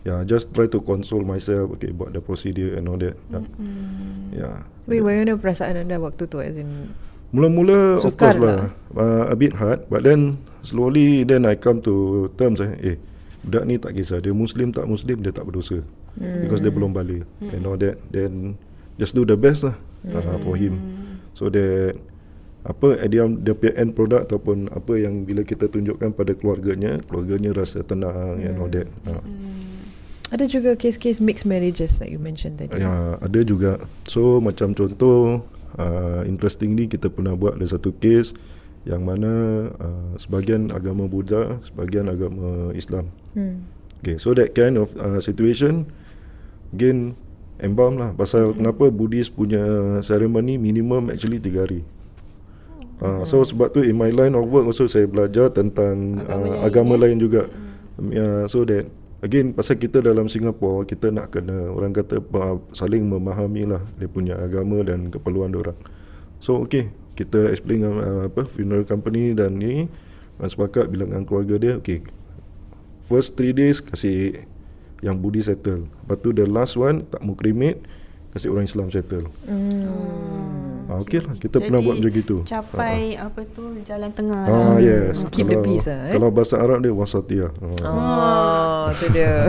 ya 0.01 0.25
just 0.25 0.49
try 0.51 0.65
to 0.65 0.81
console 0.81 1.23
myself 1.23 1.71
okay 1.77 1.93
buat 1.93 2.11
the 2.11 2.19
procedure 2.19 2.75
and 2.75 2.89
all 2.91 2.99
that. 2.99 3.15
Ya. 3.31 3.39
Yeah. 4.35 4.57
Wait, 4.89 5.05
bagaimana 5.05 5.39
perasaan 5.39 5.77
anda 5.87 6.01
waktu 6.01 6.27
tu? 6.27 6.41
As 6.41 6.57
in, 6.57 6.91
Mula-mula 7.31 7.95
of 8.03 8.19
course 8.19 8.35
lah, 8.35 8.75
uh, 8.91 9.31
a 9.31 9.35
bit 9.39 9.55
hard 9.55 9.87
but 9.87 10.03
then 10.03 10.35
slowly 10.67 11.23
then 11.23 11.47
I 11.47 11.55
come 11.55 11.79
to 11.87 12.27
terms 12.35 12.59
eh, 12.59 12.75
eh 12.83 12.97
budak 13.41 13.63
ni 13.63 13.79
tak 13.79 13.95
kisah 13.95 14.19
dia 14.19 14.35
muslim 14.35 14.75
tak 14.75 14.83
muslim 14.83 15.23
dia 15.23 15.31
tak 15.31 15.47
berdosa 15.47 15.79
hmm. 16.19 16.43
because 16.43 16.59
dia 16.59 16.75
belum 16.75 16.91
balik 16.91 17.23
hmm. 17.39 17.55
and 17.55 17.63
all 17.63 17.79
that 17.79 17.95
then 18.11 18.59
just 18.99 19.15
do 19.15 19.23
the 19.23 19.39
best 19.39 19.63
lah 19.63 19.79
uh, 20.11 20.37
for 20.43 20.59
him 20.59 20.75
so 21.31 21.47
that 21.47 21.95
apa 22.61 22.93
end, 23.01 23.41
dia 23.41 23.57
punya 23.57 23.73
end 23.73 23.97
product 23.97 24.29
ataupun 24.29 24.69
apa 24.69 24.93
yang 25.01 25.25
bila 25.25 25.41
kita 25.41 25.65
tunjukkan 25.65 26.13
pada 26.13 26.37
keluarganya 26.37 27.01
keluarganya 27.09 27.57
rasa 27.57 27.81
tenang 27.81 28.37
and 28.37 28.61
all 28.61 28.69
that 28.69 28.85
uh. 29.09 29.17
ada 30.29 30.45
juga 30.45 30.77
kes-kes 30.77 31.17
mixed 31.17 31.49
marriages 31.49 31.97
that 31.99 32.07
you 32.07 32.21
mentioned 32.21 32.55
tadi. 32.55 32.79
Ya, 32.79 33.19
ada 33.19 33.39
juga. 33.43 33.83
So 34.07 34.39
macam 34.39 34.71
contoh 34.71 35.43
uh, 35.75 36.23
interestingly 36.23 36.87
kita 36.87 37.11
pernah 37.11 37.35
buat 37.35 37.59
ada 37.59 37.67
satu 37.67 37.91
kes 37.99 38.31
yang 38.87 39.03
mana 39.05 39.29
uh, 39.75 40.13
sebahagian 40.17 40.71
agama 40.73 41.05
Buddha, 41.05 41.59
sebahagian 41.67 42.07
agama 42.07 42.71
Islam. 42.73 43.11
Hmm. 43.35 43.67
Okay, 44.01 44.17
so 44.17 44.33
that 44.33 44.57
kind 44.57 44.79
of 44.81 44.89
uh, 44.97 45.21
situation 45.21 45.85
again 46.73 47.13
embalm 47.61 48.01
lah 48.01 48.15
pasal 48.17 48.55
hmm. 48.55 48.57
kenapa 48.57 48.89
Buddhis 48.89 49.29
punya 49.29 49.61
ceremony 50.01 50.57
minimum 50.57 51.11
actually 51.13 51.37
3 51.43 51.59
hari. 51.59 51.81
Uh, 53.01 53.25
so 53.25 53.41
sebab 53.41 53.73
tu 53.73 53.81
in 53.81 53.97
my 53.97 54.13
line 54.13 54.37
of 54.37 54.45
work 54.45 54.69
also 54.69 54.85
saya 54.85 55.09
belajar 55.09 55.49
tentang 55.49 56.21
Agama 56.21 56.37
uh, 56.37 56.45
lain, 56.45 56.59
agama 56.61 56.93
eh? 56.93 56.99
lain 57.01 57.17
juga. 57.17 57.41
Um, 57.97 58.13
yeah, 58.13 58.45
so 58.45 58.61
that 58.61 58.85
again 59.25 59.57
pasal 59.57 59.81
kita 59.81 60.05
dalam 60.05 60.29
Singapore 60.29 60.85
kita 60.85 61.09
nak 61.09 61.33
kena 61.33 61.73
orang 61.73 61.97
kata 61.97 62.21
uh, 62.21 62.61
saling 62.77 63.01
memahami 63.09 63.65
lah 63.65 63.81
dia 63.97 64.05
punya 64.05 64.37
agama 64.37 64.85
dan 64.85 65.09
keperluan 65.09 65.49
orang. 65.57 65.73
So 66.37 66.61
okay, 66.61 66.93
kita 67.17 67.49
explain 67.49 67.81
uh, 67.81 68.29
apa 68.29 68.45
funeral 68.45 68.85
company 68.85 69.33
dan 69.33 69.57
ni 69.57 69.89
dan 70.37 70.47
sepakat 70.53 70.93
bilang 70.93 71.09
dengan 71.09 71.25
keluarga 71.25 71.57
dia 71.57 71.73
okay. 71.81 72.05
First 73.09 73.33
3 73.33 73.57
days 73.57 73.81
kasih 73.81 74.45
yang 75.01 75.17
Budi 75.17 75.41
settle. 75.41 75.89
Lepas 75.89 76.17
tu 76.21 76.29
the 76.31 76.45
last 76.45 76.77
one 76.77 77.01
tak 77.01 77.19
mau 77.25 77.33
cremate 77.33 77.81
kasih 78.31 78.53
orang 78.53 78.69
Islam 78.69 78.93
settle. 78.93 79.25
Hmm. 79.49 80.70
Ah, 80.91 80.99
okay 80.99 81.23
lah, 81.23 81.31
kita 81.39 81.63
pernah 81.63 81.79
buat 81.79 82.03
macam 82.03 82.11
gitu. 82.11 82.35
Capai 82.43 83.15
apa 83.15 83.47
tu 83.47 83.79
jalan 83.87 84.11
tengah. 84.11 84.43
Ah, 84.43 84.75
lah. 84.75 84.83
yes. 84.83 85.23
Keep 85.31 85.47
the 85.47 85.57
peace 85.63 85.87
lah, 85.87 86.11
eh? 86.11 86.19
Kalau 86.19 86.27
bahasa 86.35 86.59
Arab 86.59 86.83
dia 86.83 86.91
wasatiyah. 86.91 87.51
Ah. 87.79 87.87
Oh, 87.87 88.85
tu 88.99 89.07
dia. 89.15 89.47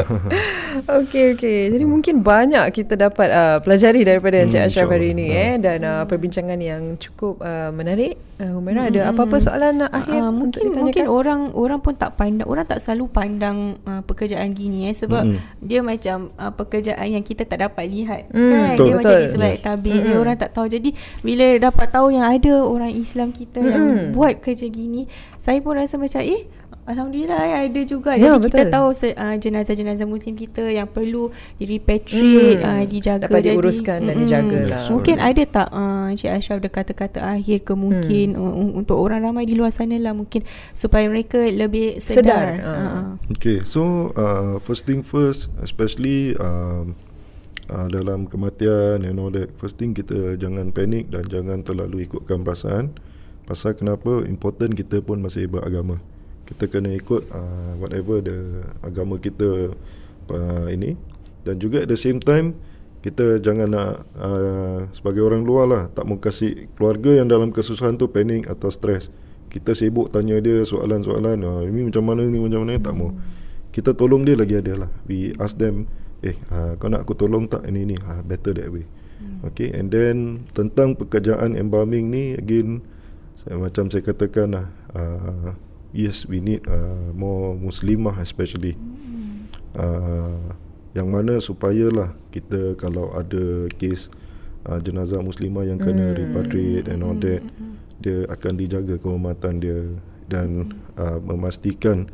okey 1.04 1.36
okey. 1.36 1.60
Jadi 1.68 1.84
mungkin 1.84 2.24
banyak 2.24 2.64
kita 2.72 2.96
dapat 2.96 3.28
uh, 3.28 3.58
pelajari 3.60 4.08
daripada 4.08 4.40
Encik 4.40 4.56
Hmm, 4.64 4.68
Ashraf 4.72 4.88
hari 4.88 5.12
ini 5.12 5.28
eh 5.28 5.60
dan 5.60 5.84
uh, 5.84 6.08
perbincangan 6.08 6.56
yang 6.56 6.96
cukup 6.96 7.44
uh, 7.44 7.68
menarik. 7.68 8.16
Uh, 8.34 8.58
Humaira 8.58 8.90
ada 8.90 9.14
apa-apa 9.14 9.38
soalan 9.38 9.78
uh, 9.78 9.90
akhir 9.90 10.18
Uh, 10.18 10.26
untuk 10.26 10.58
mungkin 10.58 10.62
mungkin 10.74 11.06
ditanyakan? 11.06 11.06
orang 11.06 11.40
orang 11.54 11.78
pun 11.78 11.94
tak 11.94 12.18
pandang 12.18 12.48
orang 12.50 12.66
tak 12.66 12.82
selalu 12.82 13.06
pandang 13.06 13.58
uh, 13.82 14.02
pekerjaan 14.02 14.50
gini 14.50 14.90
eh 14.90 14.94
sebab 14.94 15.22
Mm-mm. 15.22 15.62
dia 15.62 15.80
macam 15.80 16.34
uh, 16.34 16.50
pekerjaan 16.50 17.14
yang 17.14 17.22
kita 17.22 17.46
tak 17.46 17.62
dapat 17.62 17.86
lihat 17.86 18.26
Mm, 18.28 18.50
kan 18.50 18.58
betul, 18.74 18.84
dia 18.84 18.94
macam 18.98 19.14
betul. 19.14 19.26
Ismail 19.30 19.56
tabik 19.62 19.94
dia 19.94 20.02
Mm-mm. 20.10 20.18
orang 20.18 20.34
tak 20.34 20.50
tahu 20.50 20.66
jadi 20.66 20.90
bila 21.22 21.46
dapat 21.62 21.86
tahu 21.88 22.06
yang 22.10 22.26
ada 22.26 22.54
orang 22.58 22.90
Islam 22.90 23.28
kita 23.30 23.58
yang 23.62 23.84
Mm-mm. 23.86 24.10
buat 24.10 24.42
kerja 24.42 24.66
gini 24.66 25.06
saya 25.38 25.62
pun 25.62 25.78
rasa 25.78 25.94
macam 25.94 26.18
eh 26.18 26.42
Alhamdulillah 26.84 27.40
eh, 27.42 27.56
ada 27.66 27.80
juga 27.82 28.12
Ya, 28.12 28.36
Jadi 28.36 28.52
kita 28.52 28.60
betul. 28.60 28.72
tahu 28.72 28.88
se- 28.92 29.16
uh, 29.16 29.32
jenazah-jenazah 29.34 30.04
muslim 30.04 30.34
kita 30.34 30.68
Yang 30.68 30.88
perlu 30.92 31.22
di 31.56 31.64
repatriate 31.66 32.60
Hmm. 32.60 32.68
uh, 32.68 32.84
Dijaga 32.84 33.24
Dapat 33.24 33.40
Jadi, 33.40 33.48
diuruskan 33.56 33.98
dan 34.00 34.12
mm-mm. 34.12 34.20
dijaga 34.20 34.58
lah. 34.68 34.80
Mungkin 34.92 35.16
ada 35.16 35.42
tak 35.44 35.68
uh, 35.72 36.12
Encik 36.12 36.30
Ashraf 36.30 36.60
ada 36.60 36.68
kata-kata 36.68 37.18
akhir 37.20 37.64
ke 37.64 37.72
mungkin 37.72 38.26
Hmm. 38.36 38.44
uh, 38.44 38.76
untuk 38.76 38.96
orang 38.96 39.24
ramai 39.24 39.44
di 39.44 39.56
luar 39.56 39.72
sana 39.72 39.96
lah 39.96 40.12
mungkin 40.12 40.44
supaya 40.72 41.08
mereka 41.08 41.40
lebih 41.40 41.96
Sedar, 41.98 42.20
sedar. 42.20 42.46
Uh. 42.60 43.04
Okay, 43.32 43.64
so 43.64 44.12
uh, 44.14 44.60
first 44.60 44.84
thing 44.84 45.00
first, 45.00 45.48
especially 45.60 46.36
um, 46.36 46.92
uh, 47.66 47.88
dalam 47.88 48.28
kematian 48.28 49.02
and 49.02 49.16
all 49.16 49.32
that, 49.32 49.48
first 49.56 49.80
thing 49.80 49.92
kita 49.92 50.36
jangan 50.36 50.68
panik 50.68 51.08
dan 51.08 51.24
jangan 51.26 51.64
terlalu 51.64 52.04
ikutkan 52.04 52.44
perasaan. 52.44 52.92
Pasal 53.44 53.72
kenapa 53.72 54.24
important 54.24 54.72
kita 54.72 55.00
pun 55.00 55.20
masih 55.20 55.48
beragama. 55.48 56.00
Kita 56.44 56.68
kena 56.68 56.92
ikut 56.92 57.32
uh, 57.32 57.72
whatever 57.80 58.20
the 58.20 58.64
agama 58.84 59.16
kita 59.16 59.72
uh, 60.28 60.66
ini 60.68 60.96
dan 61.44 61.60
juga 61.60 61.84
at 61.84 61.88
the 61.92 62.00
same 62.00 62.20
time 62.20 62.56
kita 63.04 63.36
jangan 63.36 63.68
nak 63.68 63.92
uh, 64.16 64.88
sebagai 64.96 65.20
orang 65.20 65.44
luar 65.44 65.68
lah 65.68 65.82
tak 65.92 66.08
mau 66.08 66.16
kasih 66.16 66.72
keluarga 66.72 67.20
yang 67.20 67.28
dalam 67.28 67.52
kesusahan 67.52 68.00
tu 68.00 68.08
panik 68.08 68.48
atau 68.48 68.72
stres. 68.72 69.12
Kita 69.52 69.76
sibuk 69.76 70.08
tanya 70.08 70.40
dia 70.40 70.64
soalan-soalan, 70.66 71.38
ah, 71.46 71.62
ini 71.62 71.86
macam 71.86 72.02
mana 72.10 72.26
ni 72.26 72.42
macam 72.42 72.66
mana 72.66 72.80
tak 72.80 72.96
mau. 72.96 73.14
Kita 73.70 73.94
tolong 73.94 74.26
dia 74.26 74.34
lagi 74.34 74.58
ada 74.58 74.88
lah. 74.88 74.90
We 75.06 75.36
ask 75.36 75.60
them, 75.60 75.86
eh 76.26 76.34
uh, 76.50 76.74
kau 76.80 76.88
nak 76.90 77.06
aku 77.06 77.14
tolong 77.14 77.46
tak 77.46 77.62
ini 77.68 77.92
ni? 77.92 77.96
Ah, 78.02 78.24
better 78.24 78.56
that 78.56 78.72
way. 78.72 78.88
Okay, 79.46 79.70
and 79.70 79.92
then 79.92 80.48
tentang 80.56 80.96
pekerjaan 80.98 81.54
embalming 81.54 82.08
ni 82.08 82.34
again 82.34 82.82
saya, 83.36 83.60
macam 83.60 83.92
saya 83.92 84.02
katakan 84.02 84.58
lah, 84.58 84.66
uh, 84.96 85.54
yes 85.94 86.26
we 86.26 86.42
need 86.42 86.66
uh, 86.66 87.14
more 87.14 87.54
muslimah 87.54 88.18
especially. 88.18 88.74
Uh, 89.74 90.54
yang 90.94 91.10
mana 91.10 91.38
supayalah 91.38 92.14
kita 92.30 92.78
kalau 92.78 93.10
ada 93.10 93.66
kes 93.74 94.06
uh, 94.62 94.78
jenazah 94.78 95.18
muslimah 95.18 95.66
yang 95.66 95.78
kena 95.78 96.10
Hmm. 96.10 96.18
repatriate 96.20 96.86
and 96.86 97.02
all 97.02 97.16
that 97.16 97.42
dia 97.98 98.22
akan 98.28 98.52
dijaga 98.54 98.94
kehormatan 98.96 99.58
dia 99.58 99.80
dan 100.30 100.70
uh, 100.94 101.18
memastikan 101.18 102.06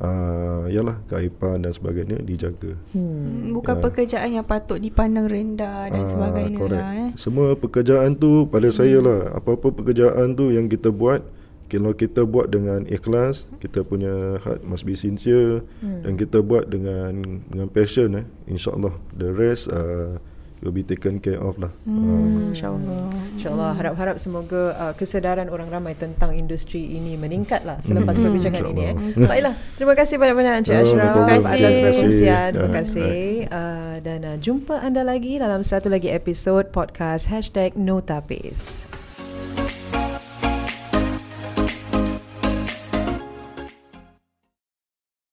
uh, 0.00 0.64
yalah 0.66 1.04
keaiban 1.04 1.60
dan 1.60 1.72
sebagainya 1.72 2.24
dijaga. 2.24 2.72
Hmm. 2.90 3.52
Bukan 3.52 3.76
Ya. 3.76 3.82
pekerjaan 3.82 4.30
yang 4.32 4.46
patut 4.48 4.80
dipandang 4.80 5.28
rendah 5.28 5.92
dan 5.92 6.02
Ah, 6.02 6.08
sebagainya 6.08 6.56
correct. 6.56 6.80
lah 6.80 6.90
eh. 6.96 7.10
Semua 7.14 7.52
pekerjaan 7.52 8.16
tu 8.16 8.48
pada 8.48 8.72
saya 8.72 8.98
lah. 8.98 9.36
Apa-apa 9.36 9.68
pekerjaan 9.70 10.32
tu 10.32 10.48
yang 10.48 10.66
kita 10.66 10.88
buat 10.88 11.20
kalau 11.72 11.90
kita 11.90 12.22
buat 12.22 12.46
dengan 12.46 12.84
ikhlas, 12.84 13.48
kita 13.58 13.80
punya 13.80 14.12
heart 14.38 14.60
must 14.62 14.84
be 14.84 14.92
sincere 14.92 15.64
Hmm. 15.80 16.04
dan 16.04 16.12
kita 16.14 16.38
buat 16.38 16.68
dengan 16.68 17.16
dengan 17.48 17.66
passion 17.66 18.12
eh, 18.14 18.26
insya-Allah 18.44 18.92
the 19.10 19.30
rest 19.30 19.66
uh, 19.66 20.20
will 20.58 20.70
be 20.70 20.80
taken 20.80 21.16
care 21.16 21.36
of 21.36 21.56
lah. 21.56 21.72
Uh, 21.82 21.90
Hmm, 21.90 22.52
InsyaAllah. 22.52 23.10
InsyaAllah 23.34 23.70
harap-harap 23.74 24.14
semoga 24.16 24.62
uh, 24.74 24.92
kesedaran 24.92 25.48
orang 25.48 25.66
ramai 25.66 25.94
tentang 25.94 26.30
industri 26.32 26.86
ini 26.92 27.16
meningkat 27.16 27.64
lah 27.64 27.80
selepas 27.80 28.14
Hmm, 28.14 28.28
perbincangan 28.28 28.62
ini 28.68 28.82
eh. 28.84 28.94
Baiklah, 29.18 29.56
terima 29.74 29.94
kasih 29.94 30.14
banyak-banyak 30.16 30.52
Encik 30.60 30.74
Oh, 30.74 30.82
Ashraf 30.84 31.08
problem. 31.10 31.26
atas 31.26 31.42
Terima 31.42 31.58
kasih. 31.58 31.82
perkongsian. 31.82 32.48
Terima 32.52 32.62
Ya, 32.62 32.74
kasih. 32.76 33.20
Uh, 33.48 33.94
dan 33.98 34.18
uh, 34.22 34.36
jumpa 34.36 34.74
anda 34.78 35.02
lagi 35.02 35.32
dalam 35.34 35.60
satu 35.60 35.88
lagi 35.88 36.06
episod 36.08 36.68
podcast 36.68 37.26
Hashtag 37.26 37.74
No 37.74 37.98
Tapis. 37.98 38.91